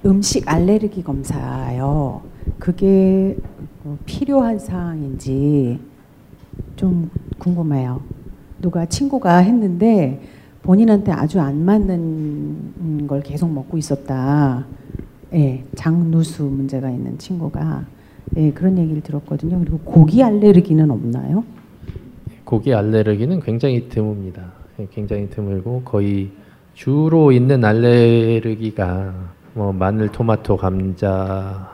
음식 0.06 0.48
알레르기 0.50 1.02
검사요. 1.02 2.22
그게 2.58 3.36
어, 3.84 3.98
필요한 4.06 4.58
사항인지 4.58 5.78
좀 6.76 7.10
궁금해요. 7.38 8.00
누가 8.62 8.86
친구가 8.86 9.38
했는데 9.38 10.22
본인한테 10.62 11.12
아주 11.12 11.40
안 11.40 11.62
맞는 11.64 13.06
걸 13.06 13.22
계속 13.22 13.50
먹고 13.52 13.76
있었다. 13.76 14.64
예, 15.32 15.64
장누수 15.76 16.44
문제가 16.44 16.90
있는 16.90 17.16
친구가 17.18 17.86
예, 18.36 18.50
그런 18.52 18.78
얘기를 18.78 19.00
들었거든요. 19.00 19.58
그리고 19.60 19.78
고기 19.78 20.22
알레르기는 20.22 20.90
없나요? 20.90 21.44
고기 22.44 22.74
알레르기는 22.74 23.40
굉장히 23.40 23.88
드뭅니다. 23.88 24.40
예, 24.80 24.88
굉장히 24.90 25.28
드물고 25.30 25.82
거의 25.84 26.30
주로 26.74 27.32
있는 27.32 27.64
알레르기가 27.64 29.14
뭐 29.54 29.72
마늘, 29.72 30.08
토마토, 30.10 30.56
감자, 30.56 31.70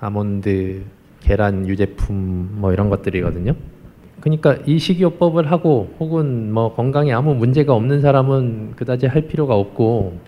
아몬드, 0.00 0.82
계란 1.20 1.68
유제품 1.68 2.50
뭐 2.54 2.72
이런 2.72 2.88
것들이거든요. 2.88 3.54
그러니까 4.20 4.56
이 4.66 4.78
식이요법을 4.78 5.50
하고 5.50 5.94
혹은 6.00 6.52
뭐 6.52 6.74
건강에 6.74 7.12
아무 7.12 7.34
문제가 7.34 7.74
없는 7.74 8.00
사람은 8.00 8.72
그다지 8.76 9.06
할 9.06 9.22
필요가 9.22 9.54
없고 9.54 10.18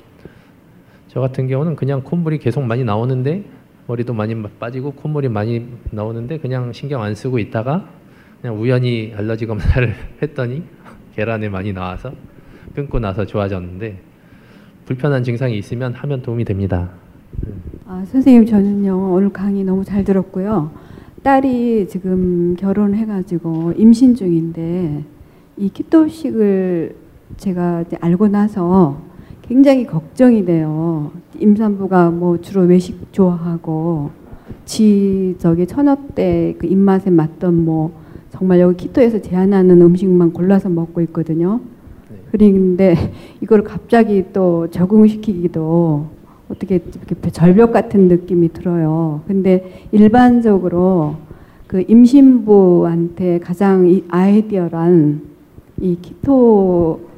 저 1.11 1.19
같은 1.19 1.49
경우는 1.49 1.75
그냥 1.75 2.03
콧물이 2.05 2.39
계속 2.39 2.63
많이 2.63 2.85
나오는데 2.85 3.45
머리도 3.89 4.15
많이 4.15 4.41
빠지고 4.61 4.93
콧물이 4.93 5.29
많이 5.29 5.67
나오는데 5.91 6.39
그냥 6.39 6.73
신경 6.73 7.03
안 7.03 7.17
쓰고 7.17 7.41
있다가 7.41 7.89
그냥 8.41 8.61
우연히 8.61 9.13
알러지 9.17 9.47
검사를 9.47 9.93
했더니 10.23 10.63
계란에 11.17 11.49
많이 11.49 11.73
나와서 11.73 12.13
끊고 12.77 13.01
나서 13.01 13.27
좋아졌는데 13.27 13.99
불편한 14.87 15.25
증상이 15.25 15.59
있으면 15.59 15.95
하면 15.95 16.23
도움이 16.23 16.45
됩니다. 16.45 16.91
아, 17.87 18.05
선생님 18.07 18.47
저는요 18.47 19.13
오늘 19.13 19.31
강의 19.31 19.65
너무 19.65 19.85
잘 19.85 20.05
들었고요. 20.05 20.71
딸이 21.25 21.89
지금 21.89 22.55
결혼해가지고 22.55 23.73
임신 23.77 24.15
중인데 24.15 25.05
이 25.57 25.69
키토식을 25.71 26.95
제가 27.37 27.85
알고 28.01 28.29
나서 28.29 29.10
굉장히 29.51 29.85
걱정이 29.85 30.45
돼요. 30.45 31.11
임산부가 31.41 32.11
뭐 32.11 32.41
주로 32.41 32.63
외식 32.63 33.13
좋아하고 33.13 34.11
지 34.65 35.35
저기 35.41 35.67
처녀 35.67 35.97
때그 36.15 36.69
입맛에 36.69 37.11
맞던 37.11 37.65
뭐 37.65 37.91
정말 38.31 38.61
여기 38.61 38.87
키토에서 38.87 39.21
제안하는 39.21 39.83
음식만 39.83 40.33
골라서 40.35 40.69
먹고 40.69 41.01
있거든요. 41.01 41.59
그런데 42.31 42.95
이걸 43.41 43.65
갑자기 43.65 44.27
또 44.33 44.69
적응시키기도 44.71 46.07
어떻게 46.49 46.77
이렇게 47.09 47.31
절벽 47.33 47.73
같은 47.73 48.07
느낌이 48.07 48.53
들어요. 48.53 49.23
근데 49.27 49.85
일반적으로 49.91 51.17
그 51.67 51.85
임신부한테 51.89 53.41
가장 53.41 54.01
아이디어란 54.11 55.23
이 55.81 55.97
키토 56.01 57.10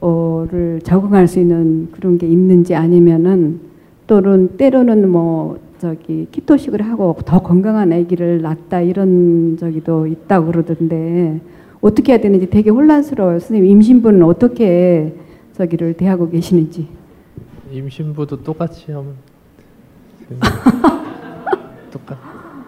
어를 0.00 0.80
적응할 0.82 1.28
수 1.28 1.38
있는 1.38 1.88
그런 1.92 2.18
게 2.18 2.26
있는지 2.26 2.74
아니면은 2.74 3.60
또는 4.06 4.56
때로는 4.56 5.08
뭐 5.08 5.58
저기 5.78 6.26
키토식을 6.32 6.82
하고 6.82 7.16
더 7.24 7.40
건강한 7.40 7.92
아기를 7.92 8.42
낳다 8.42 8.80
이런 8.80 9.56
저기도 9.58 10.06
있다고 10.06 10.46
그러던데 10.46 11.40
어떻게 11.80 12.12
해야 12.12 12.20
되는지 12.20 12.50
되게 12.50 12.70
혼란스러워요. 12.70 13.38
선생님 13.38 13.70
임신부는 13.70 14.22
어떻게 14.22 15.14
저기를 15.54 15.94
대하고 15.94 16.28
계시는지. 16.28 16.88
임신부도 17.72 18.42
똑같이 18.42 18.90
하면 18.92 19.14
똑같 21.90 22.18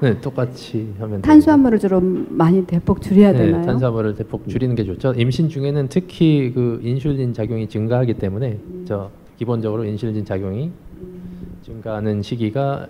네 0.02 0.20
똑같이 0.20 0.92
하면 0.98 1.22
탄수화물을 1.22 1.78
좀 1.78 2.26
많이 2.30 2.66
대폭 2.66 3.00
줄여야 3.00 3.30
네, 3.30 3.38
되나요? 3.38 3.64
탄수화물을 3.64 4.16
대폭 4.16 4.48
줄이는 4.48 4.74
게 4.74 4.82
좋죠. 4.82 5.14
임신 5.16 5.48
중에는 5.48 5.86
특히 5.88 6.50
그 6.52 6.80
인슐린 6.82 7.32
작용이 7.32 7.68
증가하기 7.68 8.14
때문에 8.14 8.58
저 8.84 9.12
기본적으로 9.36 9.84
인슐린 9.84 10.24
작용이 10.24 10.72
증가하는 11.62 12.20
시기가 12.20 12.88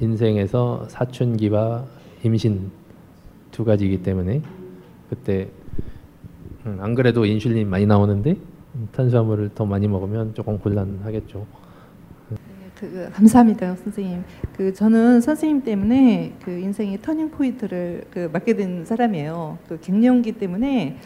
인생에서 0.00 0.86
사춘기와 0.88 1.84
임신 2.24 2.70
두 3.50 3.62
가지이기 3.62 4.02
때문에 4.02 4.40
그때 5.10 5.48
음, 6.64 6.78
안 6.80 6.94
그래도 6.94 7.26
인슐린 7.26 7.68
많이 7.68 7.84
나오는데 7.84 8.34
탄수화물을 8.92 9.50
더 9.54 9.66
많이 9.66 9.86
먹으면 9.88 10.32
조금 10.32 10.58
곤란하겠죠. 10.58 11.65
그 12.78 13.10
감사합니다, 13.12 13.76
선생님. 13.76 14.24
그 14.56 14.72
저는 14.72 15.20
선생님 15.20 15.62
때문에 15.62 16.34
그 16.44 16.50
인생의 16.50 17.00
터닝 17.02 17.30
포인트를 17.30 18.04
그 18.10 18.30
맞게 18.32 18.54
된 18.54 18.84
사람이에요. 18.84 19.58
그 19.68 19.80
갱년기 19.80 20.32
때문에 20.32 20.98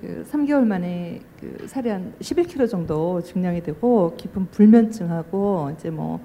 그 0.00 0.26
3개월 0.30 0.66
만에 0.66 1.20
그 1.40 1.66
살이 1.66 1.88
한 1.88 2.12
11kg 2.20 2.68
정도 2.68 3.22
증량이 3.22 3.62
되고 3.62 4.14
깊은 4.16 4.46
불면증하고 4.50 5.72
이제 5.76 5.90
뭐 5.90 6.20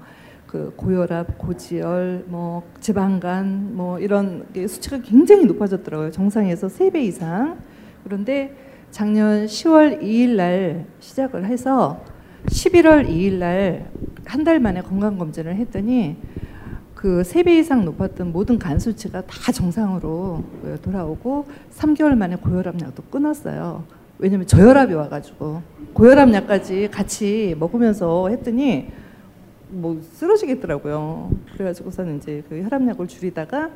그 0.50 0.72
고혈압, 0.76 1.38
고지혈, 1.38 2.24
뭐 2.26 2.64
지방간 2.80 3.76
뭐 3.76 4.00
이런 4.00 4.52
게 4.52 4.66
수치가 4.66 4.98
굉장히 4.98 5.44
높아졌더라고요. 5.44 6.10
정상에서 6.10 6.66
3배 6.66 6.96
이상. 7.04 7.60
그런데 8.02 8.56
작년 8.90 9.46
10월 9.46 10.02
2일 10.02 10.30
날 10.30 10.86
시작을 10.98 11.44
해서 11.44 12.02
11월 12.46 13.08
2일 13.08 13.34
날 13.34 13.92
한 14.24 14.44
달 14.44 14.60
만에 14.60 14.82
건강 14.82 15.18
검진을 15.18 15.56
했더니 15.56 16.16
그 16.94 17.22
3배 17.22 17.48
이상 17.58 17.84
높았던 17.84 18.32
모든 18.32 18.58
간 18.58 18.78
수치가 18.78 19.22
다 19.22 19.52
정상으로 19.52 20.44
돌아오고 20.82 21.46
3개월 21.74 22.14
만에 22.14 22.36
고혈압 22.36 22.80
약도 22.82 23.02
끊었어요. 23.04 23.84
왜냐면 24.18 24.46
저혈압이 24.46 24.92
와가지고 24.94 25.62
고혈압 25.94 26.32
약까지 26.34 26.88
같이 26.90 27.56
먹으면서 27.58 28.28
했더니 28.28 28.88
뭐 29.70 29.98
쓰러지겠더라고요. 30.12 31.30
그래가지고서는 31.54 32.18
이제 32.18 32.42
그 32.48 32.62
혈압약을 32.62 33.08
줄이다가 33.08 33.70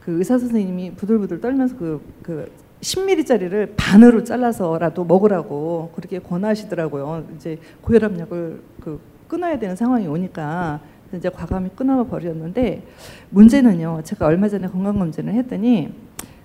그 0.00 0.18
의사 0.18 0.36
선생님이 0.38 0.94
부들부들 0.96 1.40
떨면서 1.40 1.76
그, 1.76 2.00
그 2.22 2.50
10ml짜리를 2.80 3.74
반으로 3.76 4.24
잘라서라도 4.24 5.04
먹으라고 5.04 5.92
그렇게 5.94 6.18
권하시더라고요. 6.18 7.24
이제 7.36 7.58
고혈압약을 7.82 8.60
그 8.80 9.00
끊어야 9.34 9.58
되는 9.58 9.74
상황이 9.74 10.06
오니까 10.06 10.78
이제 11.12 11.28
과감히 11.28 11.68
끊어 11.74 12.04
버렸는데 12.04 12.84
문제는요. 13.30 14.02
제가 14.04 14.26
얼마 14.26 14.48
전에 14.48 14.68
건강 14.68 14.96
검진을 15.00 15.34
했더니 15.34 15.92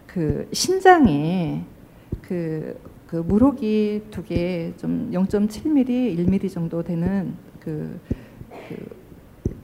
그 0.08 0.47
신장에 0.52 1.63
그, 2.23 2.75
그 3.06 3.17
물혹이 3.17 4.06
두 4.10 4.23
개 4.23 4.73
좀 4.78 5.12
0.7mm, 5.13 6.17
1mm 6.17 6.52
정도 6.52 6.82
되는 6.82 7.36
그, 7.60 7.99
그 8.49 8.97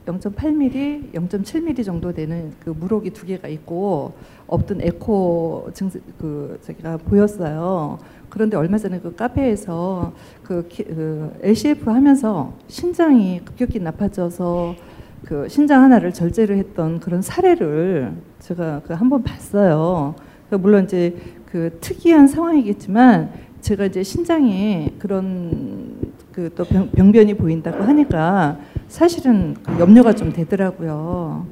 0.8mm, 0.06 1.14
0.7mm 1.14 1.84
정도 1.84 2.14
되는 2.14 2.54
그 2.64 2.70
물혹이 2.70 3.10
두 3.10 3.26
개가 3.26 3.48
있고 3.48 4.14
없던 4.46 4.82
에코 4.82 5.68
증세 5.74 6.00
그 6.20 6.60
저기가 6.62 6.98
보였어요. 6.98 7.98
그런데 8.36 8.58
얼마 8.58 8.78
전에 8.78 9.00
그 9.00 9.16
카페에서 9.16 10.12
그, 10.44 10.68
키, 10.68 10.84
그 10.84 11.32
LCF 11.42 11.90
하면서 11.90 12.52
신장이 12.68 13.40
급격히 13.46 13.80
나빠져서 13.80 14.76
그 15.24 15.48
신장 15.48 15.84
하나를 15.84 16.12
절제를 16.12 16.58
했던 16.58 17.00
그런 17.00 17.22
사례를 17.22 18.12
제가 18.40 18.82
그 18.86 18.92
한번 18.92 19.24
봤어요. 19.24 20.16
물론 20.50 20.84
이제 20.84 21.16
그 21.50 21.78
특이한 21.80 22.28
상황이겠지만 22.28 23.32
제가 23.62 23.86
이제 23.86 24.04
신장에 24.04 24.92
그런 25.00 25.96
그 26.34 26.50
또 26.54 26.66
병변이 26.66 27.36
보인다고 27.36 27.82
하니까 27.86 28.60
사실은 28.90 29.56
그 29.64 29.80
염려가 29.80 30.14
좀 30.14 30.34
되더라고요. 30.34 31.48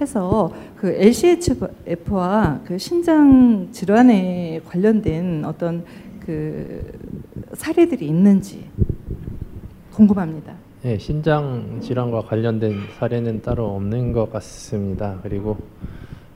해서 0.00 0.52
그 0.76 0.92
LCHF와 0.92 2.60
그 2.64 2.78
신장 2.78 3.66
질환에 3.72 4.60
관련된 4.64 5.44
어떤 5.44 5.84
그 6.28 6.82
사례들이 7.54 8.06
있는지 8.06 8.66
궁금합니다. 9.92 10.52
네, 10.82 10.98
신장 10.98 11.80
질환과 11.80 12.20
관련된 12.20 12.74
사례는 12.98 13.40
따로 13.40 13.74
없는 13.74 14.12
것 14.12 14.30
같습니다. 14.30 15.20
그리고 15.22 15.56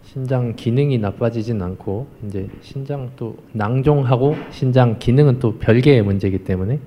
신장 0.02 0.56
기능이 0.56 0.96
나빠지진 0.96 1.60
않고 1.60 2.06
이제 2.26 2.48
신장 2.62 3.10
또 3.16 3.36
낭종하고 3.52 4.34
신장 4.50 4.98
기능은 4.98 5.40
또 5.40 5.58
별개의 5.58 6.00
문제이기 6.00 6.44
때문에 6.44 6.80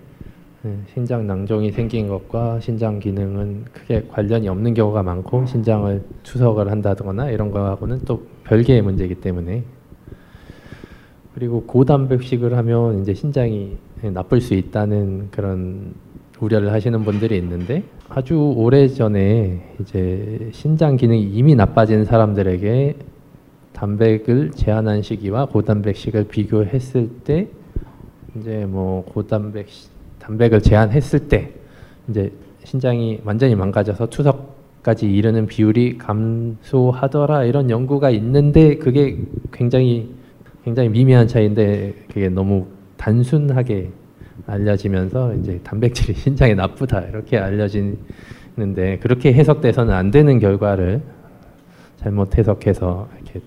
예, 0.66 0.78
신장 0.92 1.28
낭종이 1.28 1.72
생긴 1.74 2.08
것과 2.08 2.60
신장 2.60 3.00
기능은 3.00 3.66
크게 3.72 4.08
관련이 4.10 4.48
없는 4.48 4.74
경우가 4.74 5.04
많고 5.04 5.46
신장을 5.46 6.04
투석을 6.24 6.72
한다거나 6.72 7.30
이런 7.30 7.52
거하고는 7.52 8.00
또 8.06 8.26
별개의 8.46 8.82
문제이기 8.82 9.22
때문에 9.22 9.64
그리고 11.36 11.64
고단백식을 11.64 12.56
하면 12.56 13.02
이제 13.02 13.14
신장이 13.14 13.76
나쁠 14.02 14.40
수 14.40 14.54
있다는 14.54 15.28
그런 15.32 15.94
우려를 16.40 16.72
하시는 16.72 17.04
분들이 17.04 17.38
있는데 17.38 17.84
아주 18.08 18.54
오래 18.56 18.88
전에 18.88 19.76
이제 19.82 20.50
신장 20.54 20.96
기능이 20.96 21.24
이미 21.24 21.54
나빠진 21.54 22.06
사람들에게 22.06 22.96
단백을 23.74 24.52
제한한 24.52 25.02
시기와 25.02 25.48
고단백식을 25.48 26.30
비교했을 26.30 27.10
때 27.26 27.50
이제 28.38 28.66
뭐 28.66 29.04
고단백 29.04 29.68
단백을 30.20 30.62
제한했을 30.62 31.28
때 31.28 31.52
이제 32.10 32.32
신장이 32.64 33.20
완전히 33.26 33.56
망가져서 33.56 34.08
투석까지 34.08 35.12
이르는 35.12 35.48
비율이 35.48 35.98
감소하더라 35.98 37.44
이런 37.44 37.70
연구가 37.70 38.10
있는데 38.12 38.78
그게 38.78 39.18
굉장히 39.52 40.10
굉장히 40.66 40.90
미미한 40.90 41.28
차이인데 41.28 41.94
그게 42.08 42.28
너무 42.28 42.66
단순하게 42.98 43.92
알려지면서 44.48 45.36
이제 45.36 45.60
단백질이 45.64 46.16
신장에 46.18 46.56
나쁘다 46.56 47.02
이렇게 47.02 47.38
알려지는데 47.38 48.98
그렇게 49.00 49.32
해석돼서는 49.32 49.94
안 49.94 50.10
되는 50.10 50.40
결과를 50.40 51.04
잘못 51.98 52.36
해석해서 52.36 53.08
이렇게 53.16 53.42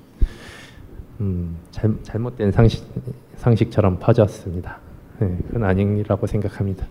음, 1.21 1.57
잘, 1.73 1.93
잘못된 2.05 2.53
상식 2.53 2.87
상식처럼 3.35 3.99
퍼졌습니다. 3.99 4.79
네, 5.19 5.37
그건 5.49 5.65
아니라고 5.65 6.25
생각합니다. 6.29 6.87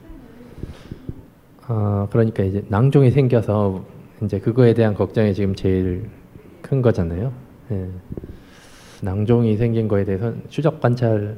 어, 1.69 2.07
그러니까 2.11 2.43
이제 2.43 2.65
낭종이 2.67 3.11
생겨서 3.11 3.85
이제 4.23 4.39
그거에 4.39 4.73
대한 4.73 4.93
걱정이 4.93 5.33
지금 5.33 5.55
제일 5.55 6.09
큰 6.61 6.81
거잖아요. 6.81 7.31
네. 7.69 7.87
낭종이 9.01 9.57
생긴 9.57 9.87
거에 9.87 10.03
대해서 10.05 10.33
추적 10.49 10.81
관찰 10.81 11.35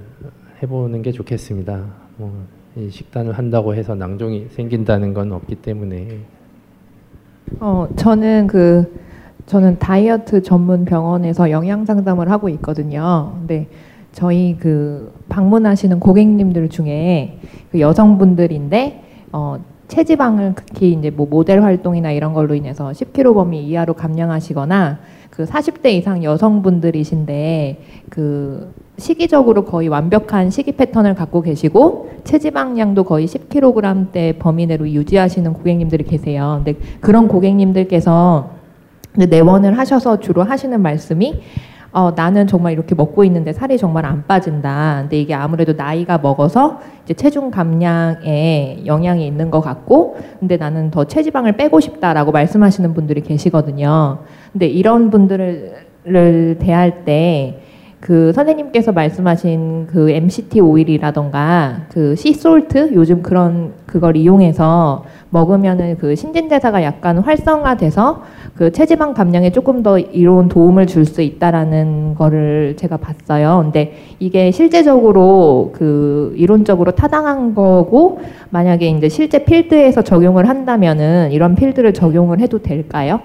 해보는 0.61 1.01
게 1.01 1.11
좋겠습니다. 1.11 1.83
뭐, 2.17 2.45
이 2.75 2.89
식단을 2.89 3.33
한다고 3.33 3.75
해서 3.75 3.95
낭종이 3.95 4.47
생긴다는 4.51 5.13
건 5.13 5.31
없기 5.31 5.55
때문에 5.55 6.19
어, 7.59 7.87
저는 7.95 8.47
그 8.47 8.99
저는 9.47 9.79
다이어트 9.79 10.43
전문 10.43 10.85
병원에서 10.85 11.49
영양 11.49 11.83
상담을 11.85 12.29
하고 12.29 12.49
있거든요. 12.49 13.33
근데 13.39 13.67
저희 14.11 14.55
그 14.59 15.11
방문하시는 15.29 15.99
고객님들 15.99 16.69
중에 16.69 17.39
그 17.71 17.79
여성분들인데 17.79 19.03
어, 19.31 19.57
체지방을 19.87 20.53
특히 20.55 20.91
이제 20.91 21.09
뭐 21.09 21.25
모델 21.27 21.63
활동이나 21.63 22.11
이런 22.11 22.33
걸로 22.33 22.53
인해서 22.53 22.91
10kg 22.91 23.33
범위 23.33 23.65
이하로 23.67 23.95
감량하시거나 23.95 24.99
그 25.39 25.45
40대 25.45 25.93
이상 25.93 26.21
여성분들이신데 26.21 27.81
그 28.09 28.73
시기적으로 28.97 29.63
거의 29.63 29.87
완벽한 29.87 30.49
식이 30.49 30.73
패턴을 30.73 31.15
갖고 31.15 31.41
계시고 31.41 32.11
체지방량도 32.25 33.05
거의 33.05 33.25
10kg대 33.25 34.37
범위 34.37 34.65
내로 34.65 34.89
유지하시는 34.89 35.53
고객님들이 35.53 36.03
계세요. 36.03 36.61
근데 36.65 36.77
그런 36.99 37.29
고객님들께서 37.29 38.49
내원을 39.13 39.77
하셔서 39.77 40.19
주로 40.19 40.43
하시는 40.43 40.81
말씀이 40.81 41.41
어, 41.91 42.11
나는 42.15 42.45
정말 42.45 42.73
이렇게 42.73 42.93
먹고 42.93 43.23
있는데 43.23 43.51
살이 43.51 43.77
정말 43.77 44.05
안 44.05 44.25
빠진다. 44.27 44.99
근데 45.01 45.19
이게 45.19 45.33
아무래도 45.33 45.73
나이가 45.73 46.17
먹어서 46.19 46.79
이제 47.03 47.13
체중 47.13 47.49
감량에 47.49 48.83
영향이 48.85 49.25
있는 49.25 49.49
것 49.49 49.61
같고, 49.61 50.17
근데 50.39 50.57
나는 50.57 50.91
더 50.91 51.05
체지방을 51.05 51.53
빼고 51.53 51.79
싶다라고 51.79 52.31
말씀하시는 52.31 52.93
분들이 52.93 53.21
계시거든요. 53.21 54.19
근데 54.51 54.67
이런 54.67 55.09
분들을 55.09 56.57
대할 56.59 57.05
때, 57.05 57.61
그 57.99 58.31
선생님께서 58.31 58.93
말씀하신 58.93 59.87
그 59.87 60.09
MCT 60.09 60.61
오일이라던가 60.61 61.81
그 61.89 62.15
씨솔트 62.15 62.91
요즘 62.93 63.21
그런 63.21 63.73
그걸 63.85 64.15
이용해서 64.15 65.03
먹으면은 65.31 65.97
그 65.97 66.15
신진대사가 66.15 66.81
약간 66.83 67.17
활성화돼서 67.19 68.23
그 68.55 68.71
체지방 68.71 69.13
감량에 69.13 69.51
조금 69.51 69.83
더 69.83 69.99
이로운 69.99 70.47
도움을 70.47 70.87
줄 70.87 71.05
수 71.05 71.21
있다라는 71.21 72.13
거를 72.15 72.75
제가 72.77 72.97
봤어요. 72.97 73.61
근데 73.63 73.93
이게 74.19 74.51
실제적으로 74.51 75.71
그 75.73 76.33
이론적으로 76.37 76.91
타당한 76.91 77.55
거고 77.55 78.21
만약에 78.51 78.87
이제 78.89 79.09
실제 79.09 79.43
필드에서 79.43 80.03
적용을 80.03 80.47
한다면은 80.47 81.31
이런 81.31 81.55
필드를 81.55 81.93
적용을 81.93 82.39
해도 82.39 82.59
될까요? 82.61 83.21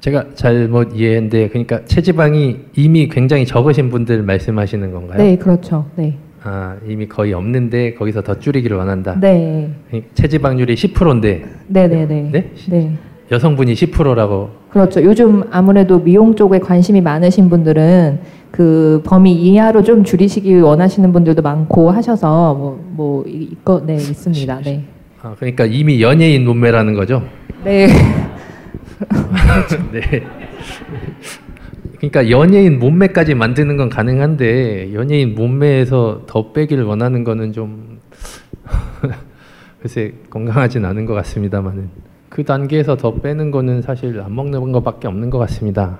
제가 0.00 0.26
잘못 0.34 0.90
이해했는데 0.94 1.48
그러니까 1.48 1.84
체지방이 1.84 2.56
이미 2.76 3.08
굉장히 3.08 3.46
적으신 3.46 3.90
분들 3.90 4.22
말씀하시는 4.22 4.92
건가요? 4.92 5.18
네, 5.18 5.36
그렇죠. 5.36 5.86
네. 5.96 6.16
아 6.42 6.76
이미 6.86 7.08
거의 7.08 7.32
없는데 7.32 7.94
거기서 7.94 8.22
더 8.22 8.38
줄이기를 8.38 8.76
원한다. 8.76 9.18
네. 9.18 9.70
체지방률이 10.14 10.74
10%인데. 10.74 11.44
네, 11.68 11.88
네, 11.88 12.06
네. 12.06 12.28
네? 12.30 12.50
네. 12.68 12.92
여성분이 13.30 13.72
10%라고. 13.72 14.50
그렇죠. 14.68 15.02
요즘 15.02 15.44
아무래도 15.50 16.02
미용 16.02 16.34
쪽에 16.34 16.58
관심이 16.58 17.00
많으신 17.00 17.48
분들은 17.48 18.18
그 18.50 19.02
범위 19.06 19.32
이하로 19.32 19.82
좀 19.82 20.04
줄이시기 20.04 20.56
원하시는 20.60 21.12
분들도 21.12 21.40
많고 21.40 21.90
하셔서 21.90 22.54
뭐, 22.54 22.84
뭐 22.90 23.24
이거 23.26 23.82
네 23.84 23.94
있습니다. 23.94 24.60
네. 24.64 24.84
아 25.22 25.34
그러니까 25.38 25.64
이미 25.64 26.02
연예인 26.02 26.44
몸매라는 26.44 26.94
거죠? 26.94 27.22
네. 27.64 27.88
네. 29.92 30.26
그러니까 31.96 32.30
연예인 32.30 32.78
몸매까지 32.78 33.34
만드는 33.34 33.76
건 33.76 33.88
가능한데 33.88 34.92
연예인 34.94 35.34
몸매에서 35.34 36.22
더 36.26 36.52
빼기를 36.52 36.84
원하는 36.84 37.24
거는 37.24 37.52
좀 37.52 38.00
글쎄 39.80 40.12
건강하진 40.30 40.84
않은 40.84 41.06
것 41.06 41.14
같습니다만은 41.14 41.90
그 42.28 42.44
단계에서 42.44 42.96
더 42.96 43.14
빼는 43.14 43.50
거는 43.50 43.82
사실 43.82 44.20
안 44.20 44.34
먹는 44.34 44.72
것밖에 44.72 45.08
없는 45.08 45.30
것 45.30 45.38
같습니다. 45.38 45.98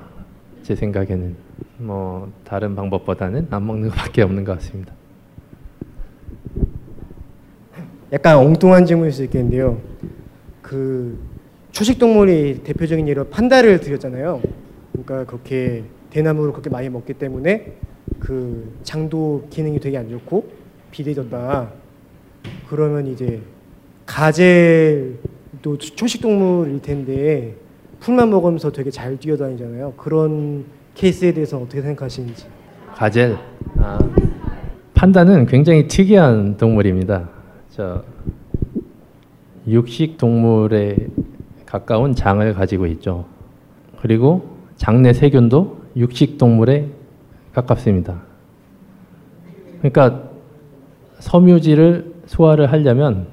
제 0.63 0.75
생각에는 0.75 1.37
뭐 1.79 2.33
다른 2.45 2.75
방법보다는 2.75 3.49
안 3.51 3.67
먹는 3.67 3.91
것밖에 3.91 4.23
없는 4.23 4.45
것 4.45 4.55
같습니다. 4.55 4.93
약간 8.13 8.39
엉뚱한 8.39 8.87
질문일 8.87 9.13
수 9.13 9.25
있겠는데요. 9.25 9.81
그 10.63 11.19
초식 11.75 11.99
동물이 11.99 12.61
대표적인 12.62 13.09
예로 13.09 13.25
판다를 13.25 13.81
드렸잖아요. 13.81 14.41
그러니까 14.93 15.25
그렇게 15.25 15.83
대나무를 16.11 16.53
그렇게 16.53 16.70
많이 16.70 16.89
먹기 16.89 17.14
때문에 17.14 17.72
그 18.20 18.72
장도 18.85 19.49
기능이 19.51 19.81
되게 19.81 19.99
안 19.99 20.09
좋고 20.09 20.49
비대해졌다. 20.93 21.72
그러면 22.68 23.09
이제 23.09 23.43
가젤도 24.07 25.79
초식 25.79 26.22
동물일 26.22 26.81
텐데 26.81 27.57
풀만 27.99 28.31
먹으면서 28.31 28.70
되게 28.70 28.93
잘 28.93 29.18
뛰어다니잖아요. 29.18 29.95
그런 29.97 30.66
케이스에 30.95 31.35
대해서 31.35 31.59
어떻게 31.59 31.83
생각하시는지. 31.83 32.45
가젤. 32.95 33.37
아, 33.79 33.99
판다는 34.95 35.47
굉장히 35.47 35.89
특이한 35.89 36.57
동물입니다. 36.57 37.29
저 37.70 38.05
육식 39.66 40.18
동물에 40.18 41.09
가까운 41.75 42.14
장을 42.14 42.55
가지고 42.55 42.87
있죠. 42.87 43.25
그리고 44.01 44.49
장내 44.77 45.12
세균도 45.12 45.79
육식 45.97 46.39
동물에 46.39 46.87
가깝습니다. 47.53 48.22
그러니까 49.79 50.22
섬유질을 51.18 52.14
소화를 52.27 52.70
하려면 52.70 53.27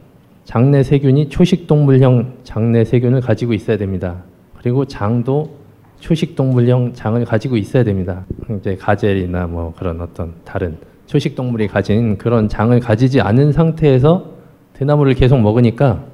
장내 0.46 0.82
세균이 0.82 1.30
초식 1.30 1.68
동물형 1.68 2.40
장내 2.44 2.84
세균을 2.84 3.22
가지고 3.22 3.54
있어야 3.54 3.78
됩니다. 3.78 4.24
그리고 4.58 4.86
장도 4.86 5.52
초식 6.00 6.36
동물형 6.36 6.94
장을 6.94 7.24
가지고 7.24 7.58
있어야 7.58 7.84
됩니다. 7.84 8.26
이제 8.58 8.76
가젤이나 8.76 9.46
뭐 9.46 9.72
그런 9.78 10.02
어떤 10.02 10.34
다른 10.44 10.78
초식 11.06 11.36
동물이 11.36 11.68
가진 11.68 12.18
그런 12.18 12.50
장을 12.50 12.80
가지지 12.80 13.22
않은 13.22 13.52
상태에서 13.52 14.32
대나무를 14.74 15.14
계속 15.14 15.40
먹으니까 15.40 16.11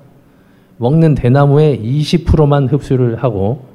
먹는 0.77 1.15
대나무의 1.15 1.79
20%만 1.79 2.67
흡수를 2.67 3.15
하고 3.23 3.65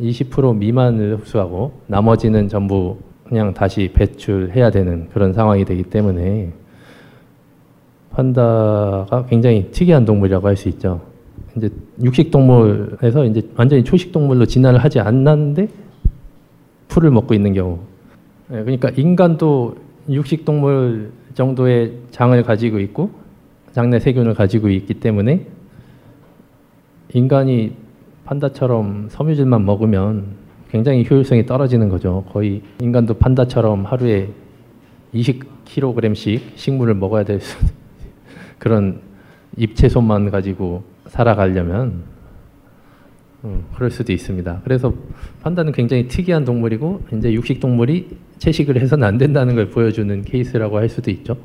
20% 0.00 0.56
미만을 0.56 1.18
흡수하고 1.18 1.72
나머지는 1.86 2.48
전부 2.48 2.98
그냥 3.24 3.54
다시 3.54 3.90
배출해야 3.94 4.70
되는 4.70 5.08
그런 5.12 5.32
상황이 5.32 5.64
되기 5.64 5.82
때문에 5.84 6.52
판다가 8.10 9.26
굉장히 9.28 9.70
특이한 9.70 10.04
동물이라고 10.04 10.46
할 10.46 10.56
수 10.56 10.68
있죠. 10.68 11.00
이제 11.56 11.70
육식 12.02 12.30
동물에서 12.30 13.24
이제 13.26 13.42
완전히 13.56 13.84
초식 13.84 14.12
동물로 14.12 14.46
진화를 14.46 14.78
하지 14.82 15.00
않았는데 15.00 15.68
풀을 16.88 17.10
먹고 17.10 17.34
있는 17.34 17.54
경우. 17.54 17.78
예, 18.50 18.56
그러니까 18.62 18.90
인간도 18.96 19.76
육식 20.10 20.44
동물 20.44 21.12
정도의 21.34 21.92
장을 22.10 22.42
가지고 22.42 22.80
있고 22.80 23.10
장내 23.72 23.98
세균을 24.00 24.34
가지고 24.34 24.68
있기 24.68 24.94
때문에 24.94 25.46
인간이 27.14 27.74
판다처럼 28.24 29.08
섬유질만 29.10 29.64
먹으면 29.64 30.42
굉장히 30.70 31.06
효율성이 31.08 31.44
떨어지는 31.44 31.88
거죠. 31.88 32.24
거의 32.32 32.62
인간도 32.80 33.14
판다처럼 33.14 33.84
하루에 33.84 34.30
20kg씩 35.14 36.40
식물을 36.54 36.94
먹어야 36.94 37.24
될 37.24 37.40
수, 37.40 37.58
그런 38.58 39.00
잎채소만 39.56 40.30
가지고 40.30 40.82
살아가려면 41.08 42.04
음, 43.44 43.64
그럴 43.74 43.90
수도 43.90 44.12
있습니다. 44.12 44.62
그래서 44.64 44.94
판다는 45.42 45.72
굉장히 45.72 46.06
특이한 46.08 46.44
동물이고 46.44 47.02
이제 47.12 47.32
육식 47.32 47.60
동물이 47.60 48.16
채식을 48.38 48.80
해서는 48.80 49.06
안 49.06 49.18
된다는 49.18 49.56
걸 49.56 49.68
보여주는 49.68 50.22
케이스라고 50.22 50.78
할 50.78 50.88
수도 50.88 51.10
있죠. 51.10 51.36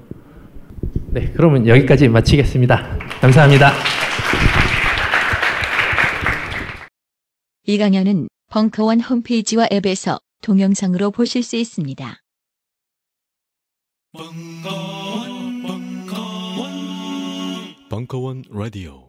네, 1.09 1.31
그러면 1.35 1.67
여기까지 1.67 2.07
마치겠습니다. 2.07 2.97
감사합니다. 3.19 3.71
이 7.69 7.77
강연은 7.77 8.29
벙커원 8.49 9.01
홈페이지와 9.01 9.67
앱에서 9.69 10.21
동영상으로 10.41 11.11
보실 11.11 11.43
수 11.43 11.57
있습니다. 11.57 12.21
벙커원 17.89 18.43
라디오 18.49 19.06